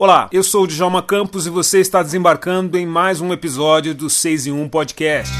Olá, 0.00 0.28
eu 0.30 0.44
sou 0.44 0.62
o 0.62 0.66
Djalma 0.68 1.02
Campos 1.02 1.44
e 1.44 1.50
você 1.50 1.80
está 1.80 2.04
desembarcando 2.04 2.78
em 2.78 2.86
mais 2.86 3.20
um 3.20 3.32
episódio 3.32 3.92
do 3.92 4.08
6 4.08 4.46
em 4.46 4.52
1 4.52 4.68
Podcast. 4.68 5.32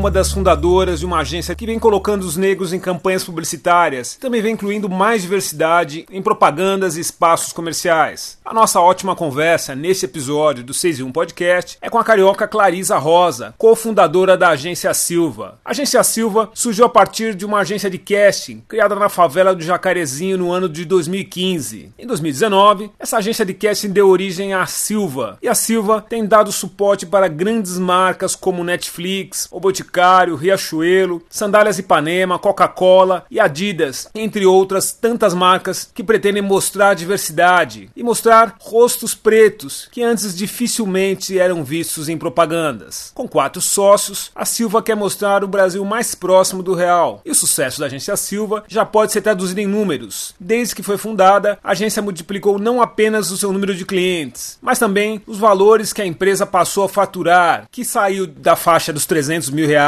Uma 0.00 0.10
das 0.10 0.32
fundadoras 0.32 1.00
de 1.00 1.04
uma 1.04 1.18
agência 1.18 1.54
que 1.54 1.66
vem 1.66 1.78
colocando 1.78 2.22
os 2.22 2.34
negros 2.34 2.72
em 2.72 2.80
campanhas 2.80 3.22
publicitárias, 3.22 4.16
também 4.16 4.40
vem 4.40 4.54
incluindo 4.54 4.88
mais 4.88 5.20
diversidade 5.20 6.06
em 6.10 6.22
propagandas 6.22 6.96
e 6.96 7.00
espaços 7.00 7.52
comerciais. 7.52 8.38
A 8.42 8.54
nossa 8.54 8.80
ótima 8.80 9.14
conversa 9.14 9.74
nesse 9.74 10.06
episódio 10.06 10.64
do 10.64 10.72
6 10.72 11.00
e 11.00 11.02
1 11.02 11.12
Podcast 11.12 11.76
é 11.82 11.90
com 11.90 11.98
a 11.98 12.04
carioca 12.04 12.48
Clarisa 12.48 12.96
Rosa, 12.96 13.54
cofundadora 13.58 14.38
da 14.38 14.48
agência 14.48 14.94
Silva. 14.94 15.58
A 15.62 15.72
agência 15.72 16.02
Silva 16.02 16.48
surgiu 16.54 16.86
a 16.86 16.88
partir 16.88 17.34
de 17.34 17.44
uma 17.44 17.58
agência 17.58 17.90
de 17.90 17.98
casting 17.98 18.62
criada 18.66 18.94
na 18.94 19.10
favela 19.10 19.54
do 19.54 19.62
Jacarezinho 19.62 20.38
no 20.38 20.50
ano 20.50 20.66
de 20.66 20.86
2015. 20.86 21.92
Em 21.98 22.06
2019, 22.06 22.90
essa 22.98 23.18
agência 23.18 23.44
de 23.44 23.52
casting 23.52 23.90
deu 23.90 24.08
origem 24.08 24.54
à 24.54 24.64
Silva, 24.64 25.36
e 25.42 25.48
a 25.48 25.54
Silva 25.54 26.00
tem 26.08 26.24
dado 26.24 26.50
suporte 26.50 27.04
para 27.04 27.28
grandes 27.28 27.76
marcas 27.76 28.34
como 28.34 28.64
Netflix, 28.64 29.46
o 29.50 29.60
Boticário, 29.60 29.89
Riachuelo, 30.36 31.22
Sandálias 31.28 31.78
Ipanema, 31.78 32.38
Coca-Cola 32.38 33.24
e 33.30 33.40
Adidas, 33.40 34.08
entre 34.14 34.46
outras 34.46 34.92
tantas 34.92 35.34
marcas 35.34 35.90
que 35.92 36.04
pretendem 36.04 36.42
mostrar 36.42 36.94
diversidade 36.94 37.90
e 37.96 38.02
mostrar 38.02 38.56
rostos 38.60 39.14
pretos 39.14 39.88
que 39.90 40.02
antes 40.02 40.36
dificilmente 40.36 41.38
eram 41.38 41.64
vistos 41.64 42.08
em 42.08 42.18
propagandas. 42.18 43.10
Com 43.14 43.26
quatro 43.28 43.60
sócios, 43.60 44.30
a 44.34 44.44
Silva 44.44 44.82
quer 44.82 44.94
mostrar 44.94 45.42
o 45.42 45.48
Brasil 45.48 45.84
mais 45.84 46.14
próximo 46.14 46.62
do 46.62 46.74
real. 46.74 47.20
E 47.24 47.30
o 47.30 47.34
sucesso 47.34 47.80
da 47.80 47.86
agência 47.86 48.16
Silva 48.16 48.64
já 48.68 48.84
pode 48.84 49.12
ser 49.12 49.22
traduzido 49.22 49.60
em 49.60 49.66
números. 49.66 50.34
Desde 50.38 50.74
que 50.74 50.82
foi 50.82 50.98
fundada, 50.98 51.58
a 51.62 51.72
agência 51.72 52.02
multiplicou 52.02 52.58
não 52.58 52.82
apenas 52.82 53.30
o 53.30 53.36
seu 53.36 53.52
número 53.52 53.74
de 53.74 53.84
clientes, 53.84 54.58
mas 54.60 54.78
também 54.78 55.22
os 55.26 55.38
valores 55.38 55.92
que 55.92 56.02
a 56.02 56.06
empresa 56.06 56.46
passou 56.46 56.84
a 56.84 56.88
faturar, 56.88 57.66
que 57.70 57.84
saiu 57.84 58.26
da 58.26 58.56
faixa 58.56 58.92
dos 58.92 59.06
300 59.06 59.30
300 59.30 59.50
mil 59.50 59.66
reais 59.66 59.79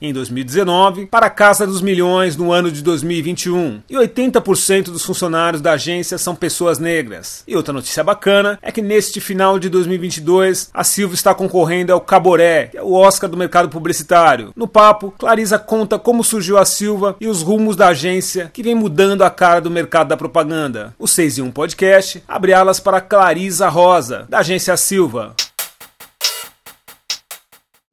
em 0.00 0.12
2019 0.12 1.06
para 1.06 1.26
a 1.26 1.30
casa 1.30 1.66
dos 1.66 1.80
milhões 1.80 2.36
no 2.36 2.52
ano 2.52 2.70
de 2.70 2.82
2021. 2.82 3.82
E 3.88 3.94
80% 3.94 4.84
dos 4.84 5.04
funcionários 5.04 5.60
da 5.60 5.72
agência 5.72 6.18
são 6.18 6.34
pessoas 6.34 6.78
negras. 6.78 7.42
E 7.46 7.56
outra 7.56 7.72
notícia 7.72 8.02
bacana 8.02 8.58
é 8.62 8.72
que 8.72 8.82
neste 8.82 9.20
final 9.20 9.58
de 9.58 9.68
2022 9.68 10.70
a 10.72 10.84
Silva 10.84 11.14
está 11.14 11.34
concorrendo 11.34 11.92
ao 11.92 12.00
Caboré, 12.00 12.68
que 12.68 12.78
é 12.78 12.82
o 12.82 12.92
Oscar 12.92 13.28
do 13.28 13.36
mercado 13.36 13.68
publicitário. 13.68 14.52
No 14.56 14.68
papo, 14.68 15.12
Clarisa 15.18 15.58
conta 15.58 15.98
como 15.98 16.24
surgiu 16.24 16.58
a 16.58 16.64
Silva 16.64 17.16
e 17.20 17.28
os 17.28 17.42
rumos 17.42 17.76
da 17.76 17.88
agência 17.88 18.50
que 18.52 18.62
vem 18.62 18.74
mudando 18.74 19.22
a 19.22 19.30
cara 19.30 19.60
do 19.60 19.70
mercado 19.70 20.08
da 20.08 20.16
propaganda. 20.16 20.94
O 20.98 21.06
6 21.06 21.38
em 21.38 21.42
1 21.42 21.50
Podcast 21.50 22.22
abre 22.26 22.52
alas 22.52 22.80
para 22.80 23.00
Clarisa 23.00 23.68
Rosa, 23.68 24.26
da 24.28 24.38
agência 24.38 24.76
Silva. 24.76 25.34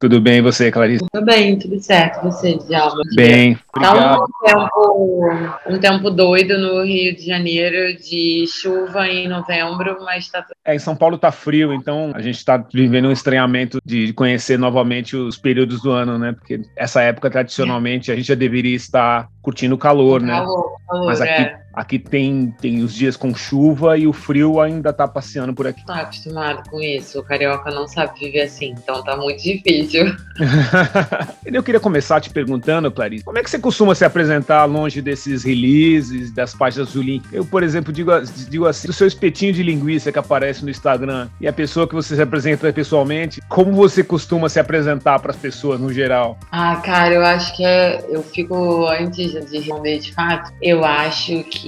Tudo 0.02 0.19
bem, 0.19 0.41
você, 0.41 0.71
Clarice? 0.71 1.05
Tudo 1.13 1.23
bem, 1.23 1.59
tudo 1.59 1.80
certo. 1.80 2.23
Você, 2.23 2.57
Djalma? 2.57 3.03
Bem, 3.16 3.55
obrigado. 3.69 4.17
Tá 4.17 4.25
um 4.25 4.47
tempo, 4.47 5.29
um 5.69 5.79
tempo 5.79 6.09
doido 6.09 6.57
no 6.57 6.84
Rio 6.84 7.16
de 7.16 7.23
Janeiro, 7.23 7.95
de 8.00 8.45
chuva 8.47 9.07
em 9.07 9.28
novembro, 9.28 10.00
mas 10.03 10.28
tá 10.28 10.44
É, 10.66 10.73
em 10.73 10.79
São 10.79 10.95
Paulo 10.95 11.19
tá 11.19 11.31
frio, 11.31 11.72
então 11.72 12.11
a 12.16 12.19
gente 12.19 12.44
tá 12.44 12.57
vivendo 12.73 13.09
um 13.09 13.11
estranhamento 13.11 13.79
de 13.85 14.11
conhecer 14.13 14.57
novamente 14.57 15.16
os 15.16 15.38
períodos 15.38 15.84
do 15.84 15.91
ano, 15.91 16.17
né? 16.17 16.31
Porque 16.31 16.61
essa 16.75 17.03
época, 17.03 17.29
tradicionalmente, 17.29 18.11
a 18.11 18.16
gente 18.16 18.29
já 18.29 18.35
deveria 18.35 18.75
estar 18.75 19.29
curtindo 19.40 19.75
o 19.75 19.78
calor, 19.78 20.19
né? 20.19 20.34
Calor, 20.34 20.78
calor, 20.90 21.06
Mas 21.06 21.22
aqui, 21.22 21.44
é. 21.44 21.60
Aqui 21.74 21.98
tem, 21.98 22.54
tem 22.59 22.84
os 22.84 22.94
dias 22.94 23.16
com 23.16 23.34
chuva 23.34 23.98
e 23.98 24.08
o 24.08 24.14
frio 24.14 24.59
ainda 24.59 24.92
tá 24.92 25.08
passeando 25.08 25.54
por 25.54 25.68
aqui. 25.68 25.86
Tá 25.86 26.02
acostumado 26.02 26.70
com 26.70 26.82
isso. 26.82 27.20
O 27.20 27.24
carioca 27.24 27.72
não 27.72 27.88
sabe 27.88 28.20
viver 28.20 28.44
assim, 28.44 28.76
então 28.78 29.04
tá 29.04 29.16
muito 29.16 29.42
difícil. 29.42 30.06
Eu 31.46 31.64
queria 31.64 31.80
começar 31.80 32.20
te 32.22 32.30
perguntando, 32.30 32.92
Clarice, 32.92 33.24
como 33.24 33.38
é 33.38 33.44
que 33.44 33.50
você 33.50 33.59
costuma 33.59 33.94
se 33.96 34.06
apresentar 34.06 34.66
longe 34.66 35.02
desses 35.02 35.44
releases, 35.44 36.32
das 36.34 36.54
páginas 36.54 36.94
do 36.94 37.02
link? 37.02 37.24
Eu, 37.32 37.46
por 37.46 37.64
exemplo, 37.64 37.92
digo, 37.92 38.12
digo 38.50 38.66
assim, 38.66 38.90
o 38.90 38.94
seu 38.94 39.08
espetinho 39.08 39.53
de 39.53 39.64
linguiça 39.64 40.12
que 40.12 40.20
aparece 40.20 40.64
no 40.64 40.70
Instagram 40.70 41.28
e 41.40 41.48
a 41.48 41.53
pessoa 41.53 41.88
que 41.88 41.94
você 41.94 42.16
se 42.16 42.22
apresenta 42.22 42.72
pessoalmente, 42.72 43.42
como 43.50 43.74
você 43.74 44.03
costuma 44.03 44.50
se 44.50 44.59
apresentar 44.59 45.20
para 45.20 45.32
as 45.32 45.38
pessoas 45.38 45.80
no 45.80 45.92
geral? 45.92 46.38
Ah, 46.52 46.78
cara, 46.78 47.14
eu 47.14 47.26
acho 47.26 47.56
que 47.56 47.66
é, 47.66 48.06
eu 48.09 48.24
fico, 48.24 48.88
antes 48.88 49.32
de 49.32 49.58
responder 49.58 50.00
de 50.00 50.14
fato, 50.14 50.52
eu 50.62 50.84
acho 50.86 51.44
que 51.44 51.60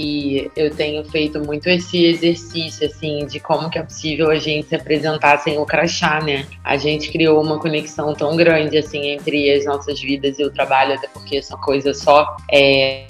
eu 0.55 0.73
tenho 0.75 1.03
feito 1.05 1.39
muito 1.39 1.67
esse 1.67 2.05
exercício, 2.05 2.87
assim, 2.87 3.25
de 3.25 3.39
como 3.39 3.69
que 3.69 3.77
é 3.77 3.83
possível 3.83 4.29
a 4.29 4.35
gente 4.35 4.67
se 4.67 4.75
apresentar 4.75 5.37
sem 5.39 5.57
o 5.57 5.65
crachá, 5.65 6.21
né? 6.21 6.45
A 6.63 6.77
gente 6.77 7.11
criou 7.11 7.41
uma 7.41 7.59
conexão 7.59 8.13
tão 8.13 8.35
grande, 8.35 8.77
assim, 8.77 9.07
entre 9.07 9.51
as 9.51 9.65
nossas 9.65 9.99
vidas 9.99 10.39
e 10.39 10.43
o 10.43 10.51
trabalho, 10.51 10.93
até 10.93 11.07
porque 11.07 11.37
essa 11.37 11.57
coisa 11.57 11.93
só 11.93 12.35
é 12.51 13.07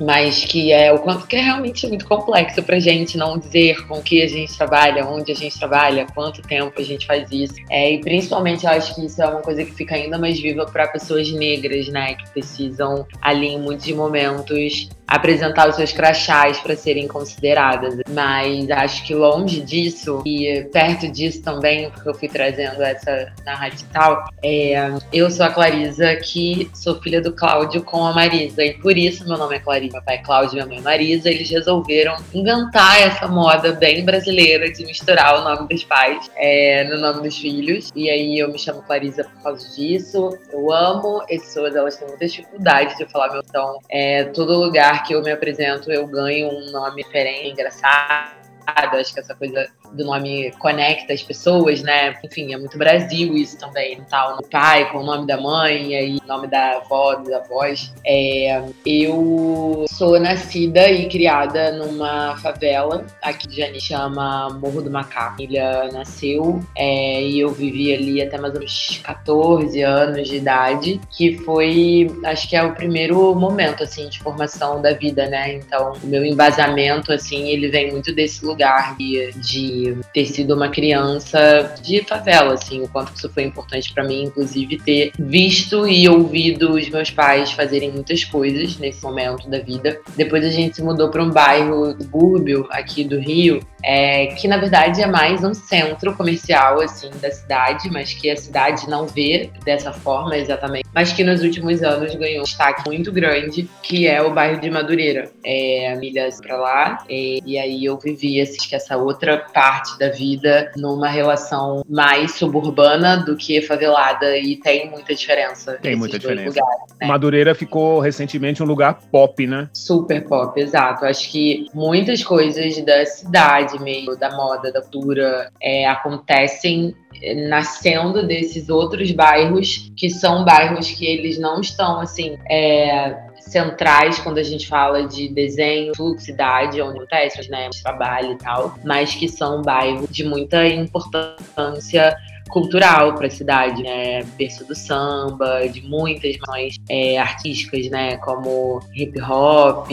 mas 0.00 0.44
que 0.44 0.72
é 0.72 0.92
o 0.92 0.98
quanto 0.98 1.26
que 1.26 1.36
é 1.36 1.40
realmente 1.40 1.86
muito 1.86 2.06
complexo 2.06 2.62
pra 2.62 2.78
gente 2.78 3.16
não 3.16 3.38
dizer 3.38 3.86
com 3.86 4.00
que 4.02 4.22
a 4.22 4.28
gente 4.28 4.56
trabalha, 4.56 5.06
onde 5.06 5.32
a 5.32 5.34
gente 5.34 5.58
trabalha, 5.58 6.06
quanto 6.14 6.42
tempo 6.42 6.72
a 6.80 6.84
gente 6.84 7.06
faz 7.06 7.30
isso. 7.30 7.54
É, 7.70 7.92
e 7.92 8.00
principalmente 8.00 8.64
eu 8.64 8.70
acho 8.70 8.94
que 8.94 9.04
isso 9.04 9.22
é 9.22 9.26
uma 9.26 9.40
coisa 9.40 9.64
que 9.64 9.72
fica 9.72 9.94
ainda 9.94 10.18
mais 10.18 10.40
viva 10.40 10.66
para 10.66 10.88
pessoas 10.88 11.30
negras, 11.32 11.88
né, 11.88 12.14
que 12.14 12.30
precisam 12.30 13.06
ali 13.20 13.48
em 13.48 13.58
muitos 13.58 13.90
momentos 13.92 14.88
apresentar 15.12 15.68
os 15.68 15.76
seus 15.76 15.92
crachás 15.92 16.58
para 16.58 16.74
serem 16.74 17.06
consideradas. 17.06 17.94
Mas 18.08 18.70
acho 18.70 19.04
que 19.04 19.14
longe 19.14 19.60
disso 19.60 20.22
e 20.24 20.66
perto 20.72 21.06
disso 21.08 21.42
também, 21.42 21.90
porque 21.90 22.08
eu 22.08 22.14
fui 22.14 22.28
trazendo 22.28 22.82
essa 22.82 23.32
narrativa 23.44 23.82
e 23.82 23.92
tal, 23.92 24.24
é, 24.42 24.90
eu 25.12 25.30
sou 25.30 25.44
a 25.44 25.50
Clarisa, 25.50 26.16
que 26.16 26.70
sou 26.74 27.00
filha 27.00 27.20
do 27.20 27.32
Cláudio 27.32 27.82
com 27.82 28.04
a 28.06 28.12
Marisa, 28.12 28.64
e 28.64 28.74
por 28.74 28.96
isso 28.96 29.26
meu 29.28 29.36
nome 29.36 29.51
é 29.54 29.58
Clarisa. 29.58 29.92
Meu 29.94 30.02
pai 30.02 30.16
é 30.16 30.18
Cláudio 30.18 30.52
e 30.52 30.54
minha 30.56 30.66
mãe 30.66 30.78
é 30.78 30.80
Marisa, 30.80 31.30
eles 31.30 31.50
resolveram 31.50 32.16
inventar 32.34 33.00
essa 33.00 33.28
moda 33.28 33.72
bem 33.72 34.04
brasileira 34.04 34.70
de 34.70 34.84
misturar 34.84 35.40
o 35.40 35.44
nome 35.44 35.68
dos 35.68 35.84
pais 35.84 36.30
é, 36.36 36.84
no 36.84 36.98
nome 36.98 37.22
dos 37.22 37.36
filhos. 37.38 37.90
E 37.94 38.10
aí 38.10 38.38
eu 38.38 38.50
me 38.50 38.58
chamo 38.58 38.82
Clarisa 38.82 39.24
por 39.24 39.42
causa 39.42 39.68
disso. 39.74 40.36
Eu 40.50 40.72
amo, 40.72 41.22
as 41.22 41.42
pessoas 41.42 41.76
elas 41.76 41.96
têm 41.96 42.08
muita 42.08 42.26
dificuldade 42.26 42.96
de 42.96 43.06
falar 43.06 43.30
meu 43.30 43.42
então 43.42 43.78
é, 43.90 44.24
todo 44.24 44.58
lugar 44.58 45.02
que 45.04 45.14
eu 45.14 45.22
me 45.22 45.30
apresento, 45.30 45.90
eu 45.92 46.06
ganho 46.06 46.48
um 46.48 46.70
nome 46.70 47.02
diferente, 47.02 47.50
engraçado. 47.50 48.32
Acho 48.66 49.12
que 49.12 49.20
essa 49.20 49.34
coisa 49.34 49.68
do 49.92 50.04
nome 50.04 50.52
conecta 50.58 51.12
as 51.12 51.22
pessoas, 51.22 51.82
né? 51.82 52.14
Enfim, 52.24 52.52
é 52.54 52.58
muito 52.58 52.78
Brasil 52.78 53.34
isso 53.36 53.58
também, 53.58 54.00
tal. 54.08 54.38
O 54.38 54.48
pai 54.48 54.90
com 54.90 54.98
o 54.98 55.04
nome 55.04 55.26
da 55.26 55.40
mãe, 55.40 55.92
e 55.92 55.94
aí 55.94 56.18
o 56.22 56.26
nome 56.26 56.46
da 56.46 56.76
avó, 56.76 57.14
dos 57.14 57.32
avós. 57.32 57.92
É, 58.04 58.62
eu 58.84 59.84
sou 59.88 60.18
nascida 60.18 60.90
e 60.90 61.08
criada 61.08 61.72
numa 61.72 62.36
favela 62.38 63.06
aqui 63.22 63.46
de 63.48 63.56
Janeiro, 63.56 63.80
chama 63.80 64.48
Morro 64.60 64.82
do 64.82 64.90
Macaco. 64.90 65.12
A 65.22 65.30
família 65.32 65.88
nasceu 65.92 66.62
é, 66.76 67.22
e 67.22 67.40
eu 67.40 67.50
vivi 67.50 67.94
ali 67.94 68.22
até 68.22 68.38
mais 68.38 68.54
ou 68.54 68.60
menos 68.60 69.00
14 69.02 69.80
anos 69.82 70.28
de 70.28 70.36
idade, 70.36 71.00
que 71.10 71.38
foi, 71.38 72.10
acho 72.24 72.48
que 72.48 72.56
é 72.56 72.62
o 72.62 72.74
primeiro 72.74 73.34
momento, 73.34 73.82
assim, 73.82 74.08
de 74.08 74.18
formação 74.20 74.80
da 74.80 74.92
vida, 74.92 75.26
né? 75.28 75.54
Então, 75.54 75.92
o 76.02 76.06
meu 76.06 76.24
embasamento, 76.24 77.12
assim, 77.12 77.48
ele 77.48 77.68
vem 77.68 77.90
muito 77.90 78.12
desse 78.14 78.44
lugar 78.44 78.96
de, 78.96 79.32
de 79.36 79.81
ter 80.12 80.26
sido 80.26 80.54
uma 80.54 80.68
criança 80.68 81.74
de 81.82 82.02
favela, 82.02 82.54
assim, 82.54 82.82
o 82.82 82.88
quanto 82.88 83.14
isso 83.14 83.28
foi 83.30 83.44
importante 83.44 83.92
para 83.92 84.04
mim, 84.04 84.24
inclusive 84.24 84.78
ter 84.78 85.12
visto 85.18 85.86
e 85.86 86.08
ouvido 86.08 86.72
os 86.72 86.88
meus 86.88 87.10
pais 87.10 87.52
fazerem 87.52 87.90
muitas 87.90 88.24
coisas 88.24 88.76
nesse 88.78 89.02
momento 89.02 89.48
da 89.48 89.58
vida. 89.58 90.00
Depois 90.16 90.44
a 90.44 90.50
gente 90.50 90.76
se 90.76 90.82
mudou 90.82 91.10
para 91.10 91.22
um 91.22 91.30
bairro 91.30 91.94
Gúrbio, 92.10 92.66
aqui 92.70 93.04
do 93.04 93.18
Rio, 93.18 93.60
é, 93.82 94.26
que 94.26 94.46
na 94.46 94.56
verdade 94.56 95.02
é 95.02 95.06
mais 95.06 95.42
um 95.42 95.54
centro 95.54 96.14
comercial 96.14 96.80
assim 96.80 97.10
da 97.20 97.30
cidade, 97.30 97.90
mas 97.90 98.14
que 98.14 98.30
a 98.30 98.36
cidade 98.36 98.88
não 98.88 99.06
vê 99.06 99.50
dessa 99.64 99.92
forma 99.92 100.36
exatamente, 100.36 100.86
mas 100.94 101.12
que 101.12 101.24
nos 101.24 101.42
últimos 101.42 101.82
anos 101.82 102.14
ganhou 102.14 102.40
um 102.40 102.44
destaque 102.44 102.88
muito 102.88 103.10
grande, 103.10 103.68
que 103.82 104.06
é 104.06 104.22
o 104.22 104.32
bairro 104.32 104.60
de 104.60 104.70
Madureira, 104.70 105.30
é, 105.44 105.94
milhas 105.96 106.40
para 106.40 106.56
lá, 106.56 107.04
e, 107.08 107.40
e, 107.44 107.58
aí 107.58 107.84
eu 107.84 107.98
vivi 107.98 108.40
assim, 108.40 108.74
essa 108.74 108.96
outra 108.96 109.38
parte 109.52 109.98
da 109.98 110.08
vida 110.08 110.70
numa 110.76 111.08
relação 111.08 111.84
mais 111.88 112.32
suburbana 112.32 113.16
do 113.16 113.36
que 113.36 113.60
favelada 113.62 114.36
e 114.38 114.56
tem 114.56 114.90
muita 114.90 115.14
diferença. 115.14 115.78
Tem 115.82 115.96
muita 115.96 116.18
diferença. 116.18 116.60
Lugares, 116.60 116.94
né? 117.00 117.06
Madureira 117.06 117.54
ficou 117.54 118.00
recentemente 118.00 118.62
um 118.62 118.66
lugar 118.66 118.98
pop, 119.10 119.46
né? 119.46 119.68
Super 119.72 120.24
pop, 120.24 120.58
exato. 120.60 121.04
Acho 121.04 121.30
que 121.30 121.66
muitas 121.74 122.22
coisas 122.22 122.80
da 122.84 123.04
cidade 123.06 123.71
meio, 123.78 124.16
da 124.16 124.30
moda, 124.36 124.72
da 124.72 124.80
cultura, 124.80 125.50
é, 125.60 125.86
acontecem 125.86 126.94
é, 127.22 127.48
nascendo 127.48 128.26
desses 128.26 128.68
outros 128.68 129.10
bairros 129.12 129.92
que 129.96 130.10
são 130.10 130.44
bairros 130.44 130.90
que 130.90 131.06
eles 131.06 131.38
não 131.38 131.60
estão 131.60 132.00
assim 132.00 132.36
é, 132.50 133.16
centrais 133.40 134.18
quando 134.18 134.38
a 134.38 134.42
gente 134.42 134.66
fala 134.66 135.06
de 135.06 135.28
desenho, 135.28 135.92
cidade, 136.18 136.80
onde 136.80 136.98
acontece, 136.98 137.50
né, 137.50 137.68
trabalho 137.82 138.32
e 138.32 138.38
tal, 138.38 138.74
mas 138.84 139.14
que 139.14 139.28
são 139.28 139.60
bairros 139.62 140.08
de 140.08 140.24
muita 140.24 140.66
importância 140.66 142.16
cultural 142.52 143.14
para 143.14 143.26
a 143.26 143.30
cidade, 143.30 143.82
né? 143.82 144.22
Berço 144.36 144.64
do 144.64 144.74
samba, 144.74 145.66
de 145.66 145.80
muitas 145.82 146.36
ações 146.42 146.76
é, 146.88 147.18
artísticas, 147.18 147.88
né? 147.88 148.18
Como 148.18 148.80
hip 148.94 149.20
hop, 149.22 149.88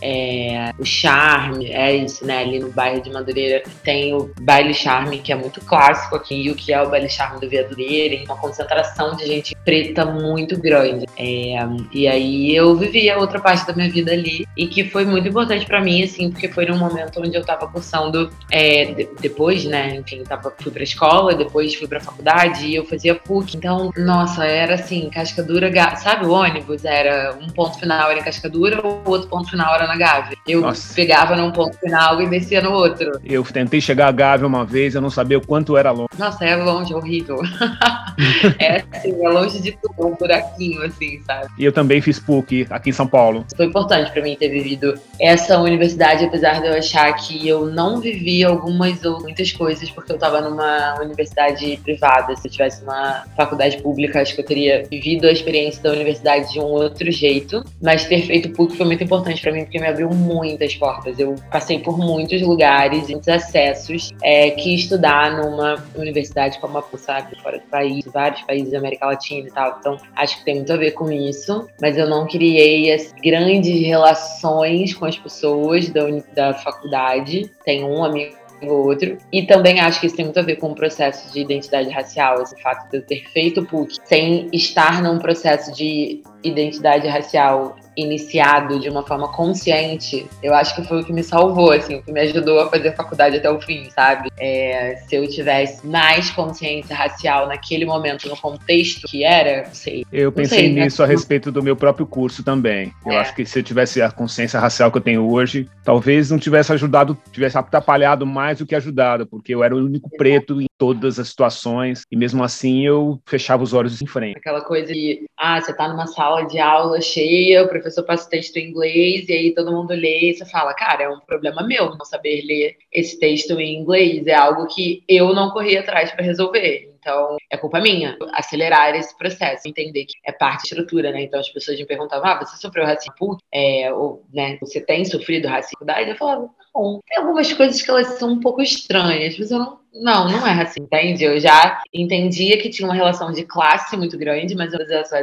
é, 0.00 0.72
o 0.78 0.84
charme, 0.84 1.70
é 1.70 1.94
isso, 1.94 2.26
né? 2.26 2.38
Ali 2.40 2.58
no 2.58 2.70
bairro 2.70 3.02
de 3.02 3.10
Madureira 3.10 3.62
tem 3.84 4.14
o 4.14 4.30
baile 4.40 4.72
charme, 4.72 5.18
que 5.18 5.32
é 5.32 5.36
muito 5.36 5.60
clássico 5.60 6.16
aqui, 6.16 6.50
o 6.50 6.54
que 6.54 6.72
é 6.72 6.82
o 6.82 6.88
baile 6.88 7.08
charme 7.08 7.40
do 7.40 7.48
Viadureira, 7.48 8.24
uma 8.24 8.36
concentração 8.36 9.14
de 9.14 9.26
gente 9.26 9.54
preta 9.64 10.06
muito 10.06 10.58
grande. 10.58 11.06
É, 11.16 11.58
e 11.92 12.08
aí 12.08 12.56
eu 12.56 12.74
vivi 12.74 13.10
a 13.10 13.18
outra 13.18 13.38
parte 13.38 13.66
da 13.66 13.74
minha 13.74 13.90
vida 13.90 14.12
ali 14.12 14.46
e 14.56 14.66
que 14.66 14.84
foi 14.84 15.04
muito 15.04 15.28
importante 15.28 15.66
para 15.66 15.80
mim, 15.80 16.02
assim, 16.02 16.30
porque 16.30 16.48
foi 16.48 16.64
num 16.64 16.78
momento 16.78 17.20
onde 17.20 17.36
eu 17.36 17.44
tava 17.44 17.68
cursando 17.68 18.30
é, 18.50 18.86
de, 18.86 19.08
depois, 19.20 19.64
né? 19.64 19.96
Enfim, 19.96 20.22
tava, 20.24 20.52
fui 20.58 20.72
pra 20.72 20.82
escola, 20.82 21.34
depois 21.34 21.74
fui 21.74 21.86
pra 21.86 21.97
pra 21.98 22.12
faculdade 22.12 22.66
e 22.66 22.74
eu 22.74 22.84
fazia 22.84 23.14
PUC. 23.14 23.56
Então, 23.56 23.90
nossa, 23.96 24.44
era 24.44 24.74
assim, 24.74 25.10
cascadura, 25.10 25.70
sabe 25.96 26.26
o 26.26 26.30
ônibus? 26.30 26.84
Era 26.84 27.36
um 27.40 27.48
ponto 27.48 27.78
final 27.78 28.10
era 28.10 28.20
em 28.20 28.24
cascadura, 28.24 28.80
o 28.86 29.08
outro 29.08 29.28
ponto 29.28 29.50
final 29.50 29.74
era 29.74 29.86
na 29.86 29.96
Gávea. 29.96 30.37
Eu 30.48 30.62
nossa. 30.62 30.94
pegava 30.94 31.36
num 31.36 31.52
ponto 31.52 31.78
final 31.78 32.20
e 32.22 32.28
descia 32.28 32.60
no 32.60 32.72
outro. 32.72 33.20
Eu 33.24 33.44
tentei 33.44 33.80
chegar 33.80 34.08
a 34.08 34.12
Gávea 34.12 34.46
uma 34.46 34.64
vez, 34.64 34.94
eu 34.94 35.00
não 35.00 35.10
sabia 35.10 35.38
o 35.38 35.46
quanto 35.46 35.76
era 35.76 35.90
longe. 35.90 36.08
Nossa, 36.18 36.44
é 36.44 36.56
longe, 36.56 36.92
é 36.92 36.96
horrível. 36.96 37.36
é 38.58 38.82
assim, 38.92 39.14
é 39.24 39.28
longe 39.28 39.60
de 39.60 39.72
tudo, 39.72 40.06
um 40.06 40.14
buraquinho, 40.14 40.82
assim, 40.82 41.20
sabe? 41.26 41.48
E 41.58 41.64
eu 41.64 41.72
também 41.72 42.00
fiz 42.00 42.18
PUC 42.18 42.66
aqui 42.70 42.90
em 42.90 42.92
São 42.92 43.06
Paulo. 43.06 43.44
Foi 43.56 43.66
importante 43.66 44.10
para 44.10 44.22
mim 44.22 44.36
ter 44.36 44.48
vivido 44.48 44.94
essa 45.20 45.58
universidade, 45.58 46.24
apesar 46.24 46.60
de 46.60 46.68
eu 46.68 46.74
achar 46.74 47.12
que 47.14 47.46
eu 47.46 47.66
não 47.66 48.00
vivi 48.00 48.42
algumas 48.44 49.04
ou 49.04 49.20
muitas 49.20 49.52
coisas, 49.52 49.90
porque 49.90 50.12
eu 50.12 50.18
tava 50.18 50.40
numa 50.40 50.98
universidade 51.00 51.78
privada. 51.82 52.34
Se 52.36 52.48
eu 52.48 52.52
tivesse 52.52 52.82
uma 52.82 53.24
faculdade 53.36 53.82
pública, 53.82 54.20
acho 54.20 54.34
que 54.34 54.40
eu 54.40 54.46
teria 54.46 54.84
vivido 54.90 55.26
a 55.26 55.32
experiência 55.32 55.82
da 55.82 55.90
universidade 55.90 56.52
de 56.52 56.60
um 56.60 56.64
outro 56.64 57.10
jeito. 57.10 57.64
Mas 57.82 58.04
ter 58.04 58.22
feito 58.22 58.50
PUC 58.50 58.76
foi 58.76 58.86
muito 58.86 59.04
importante 59.04 59.40
para 59.40 59.52
mim, 59.52 59.64
porque 59.64 59.78
me 59.78 59.86
abriu 59.86 60.08
muitas 60.38 60.74
portas. 60.74 61.18
Eu 61.18 61.34
passei 61.50 61.78
por 61.80 61.98
muitos 61.98 62.40
lugares, 62.42 63.08
muitos 63.08 63.28
acessos, 63.28 64.10
é, 64.22 64.50
que 64.50 64.74
estudar 64.74 65.36
numa 65.36 65.76
universidade 65.96 66.58
como 66.58 66.78
a 66.78 66.82
PUC, 66.82 67.02
sabe, 67.02 67.42
fora 67.42 67.58
do 67.58 67.66
país, 67.66 68.04
vários 68.06 68.42
países 68.42 68.72
da 68.72 68.78
América 68.78 69.06
Latina 69.06 69.48
e 69.48 69.50
tal. 69.50 69.76
Então, 69.80 69.98
acho 70.16 70.38
que 70.38 70.44
tem 70.44 70.56
muito 70.56 70.72
a 70.72 70.76
ver 70.76 70.92
com 70.92 71.10
isso. 71.10 71.68
Mas 71.80 71.96
eu 71.96 72.08
não 72.08 72.26
criei 72.26 72.92
as 72.92 73.12
grandes 73.22 73.86
relações 73.86 74.94
com 74.94 75.04
as 75.04 75.18
pessoas 75.18 75.88
da, 75.88 76.02
da 76.34 76.54
faculdade. 76.54 77.50
Tenho 77.64 77.88
um 77.88 78.04
amigo 78.04 78.38
o 78.62 78.88
outro. 78.88 79.18
E 79.32 79.42
também 79.44 79.80
acho 79.80 80.00
que 80.00 80.06
isso 80.06 80.16
tem 80.16 80.24
muito 80.24 80.38
a 80.40 80.42
ver 80.42 80.56
com 80.56 80.70
o 80.70 80.74
processo 80.74 81.32
de 81.32 81.40
identidade 81.40 81.90
racial, 81.90 82.42
esse 82.42 82.60
fato 82.60 82.90
de 82.90 82.98
eu 82.98 83.02
ter 83.02 83.24
feito 83.30 83.64
PUC 83.64 83.96
sem 84.04 84.48
estar 84.52 85.02
num 85.02 85.18
processo 85.18 85.72
de 85.72 86.22
identidade 86.42 87.06
racial 87.06 87.76
iniciado 87.98 88.78
de 88.78 88.88
uma 88.88 89.02
forma 89.02 89.28
consciente, 89.28 90.26
eu 90.42 90.54
acho 90.54 90.74
que 90.74 90.84
foi 90.84 91.02
o 91.02 91.04
que 91.04 91.12
me 91.12 91.22
salvou, 91.22 91.72
assim, 91.72 91.96
o 91.96 92.02
que 92.02 92.12
me 92.12 92.20
ajudou 92.20 92.60
a 92.60 92.70
fazer 92.70 92.88
a 92.88 92.92
faculdade 92.92 93.36
até 93.36 93.50
o 93.50 93.60
fim, 93.60 93.90
sabe? 93.90 94.30
É, 94.38 94.96
se 95.08 95.16
eu 95.16 95.28
tivesse 95.28 95.86
mais 95.86 96.30
consciência 96.30 96.94
racial 96.94 97.48
naquele 97.48 97.84
momento, 97.84 98.28
no 98.28 98.36
contexto 98.36 99.06
que 99.08 99.24
era, 99.24 99.66
não 99.66 99.74
sei. 99.74 100.06
Eu 100.12 100.30
pensei 100.30 100.58
sei, 100.60 100.72
né? 100.72 100.84
nisso 100.84 101.02
né? 101.02 101.08
a 101.08 101.10
respeito 101.10 101.50
do 101.50 101.62
meu 101.62 101.74
próprio 101.74 102.06
curso 102.06 102.44
também. 102.44 102.92
Eu 103.04 103.12
é. 103.12 103.18
acho 103.18 103.34
que 103.34 103.44
se 103.44 103.58
eu 103.58 103.62
tivesse 103.62 104.00
a 104.00 104.10
consciência 104.10 104.60
racial 104.60 104.92
que 104.92 104.98
eu 104.98 105.02
tenho 105.02 105.28
hoje, 105.28 105.68
talvez 105.84 106.30
não 106.30 106.38
tivesse 106.38 106.72
ajudado, 106.72 107.18
tivesse 107.32 107.58
atrapalhado 107.58 108.24
mais 108.24 108.58
do 108.58 108.66
que 108.66 108.76
ajudado, 108.76 109.26
porque 109.26 109.54
eu 109.54 109.64
era 109.64 109.74
o 109.74 109.78
único 109.78 110.08
preto 110.16 110.60
em 110.60 110.66
todas 110.78 111.18
as 111.18 111.28
situações 111.28 112.02
e 112.10 112.16
mesmo 112.16 112.44
assim 112.44 112.86
eu 112.86 113.20
fechava 113.26 113.62
os 113.62 113.72
olhos 113.72 114.00
em 114.00 114.06
frente. 114.06 114.38
Aquela 114.38 114.60
coisa 114.60 114.92
de, 114.92 115.26
ah, 115.36 115.60
você 115.60 115.72
tá 115.72 115.88
numa 115.88 116.06
sala 116.06 116.44
de 116.44 116.60
aula 116.60 117.00
cheia, 117.00 117.64
o 117.64 117.68
professor 117.68 117.87
passa 118.02 118.28
texto 118.28 118.56
em 118.56 118.70
inglês 118.70 119.28
e 119.28 119.32
aí 119.32 119.54
todo 119.54 119.72
mundo 119.72 119.94
lê 119.94 120.30
e 120.30 120.34
você 120.34 120.44
fala, 120.44 120.74
cara, 120.74 121.04
é 121.04 121.08
um 121.08 121.20
problema 121.20 121.66
meu 121.66 121.94
não 121.96 122.04
saber 122.04 122.42
ler 122.42 122.76
esse 122.92 123.18
texto 123.18 123.58
em 123.58 123.80
inglês, 123.80 124.26
é 124.26 124.34
algo 124.34 124.66
que 124.66 125.02
eu 125.08 125.34
não 125.34 125.50
corri 125.50 125.76
atrás 125.76 126.10
para 126.10 126.24
resolver. 126.24 126.94
Então, 126.98 127.36
é 127.50 127.56
culpa 127.56 127.80
minha 127.80 128.16
acelerar 128.32 128.94
esse 128.94 129.16
processo, 129.16 129.66
entender 129.66 130.04
que 130.04 130.14
é 130.26 130.32
parte 130.32 130.74
da 130.74 130.80
estrutura, 130.80 131.12
né? 131.12 131.22
Então, 131.22 131.40
as 131.40 131.48
pessoas 131.48 131.78
me 131.78 131.86
perguntavam, 131.86 132.28
ah, 132.28 132.38
você 132.38 132.56
sofreu 132.56 132.84
racismo? 132.84 133.38
É, 133.52 133.92
ou, 133.92 134.24
né, 134.32 134.58
você 134.60 134.80
tem 134.80 135.04
sofrido 135.04 135.48
racismo? 135.48 135.86
Eu 136.06 136.16
falava, 136.16 136.50
não. 136.74 137.00
Tem 137.06 137.18
algumas 137.18 137.52
coisas 137.52 137.80
que 137.80 137.90
elas 137.90 138.18
são 138.18 138.32
um 138.32 138.40
pouco 138.40 138.60
estranhas, 138.60 139.38
mas 139.38 139.50
eu 139.50 139.58
não 139.58 139.77
não, 139.94 140.28
não 140.28 140.46
é 140.46 140.62
assim, 140.62 140.80
entende? 140.80 141.24
Eu 141.24 141.40
já 141.40 141.82
entendia 141.92 142.58
que 142.58 142.68
tinha 142.68 142.86
uma 142.86 142.94
relação 142.94 143.32
de 143.32 143.44
classe 143.44 143.96
muito 143.96 144.18
grande, 144.18 144.54
mas 144.54 144.72
eu 144.72 144.80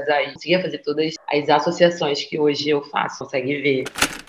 aí 0.10 0.34
conseguia 0.34 0.62
fazer 0.62 0.80
todas 0.80 1.14
as 1.32 1.50
associações 1.50 2.24
que 2.24 2.40
hoje 2.40 2.70
eu 2.70 2.82
faço, 2.84 3.24
consegue 3.24 3.62
ver. 3.62 3.84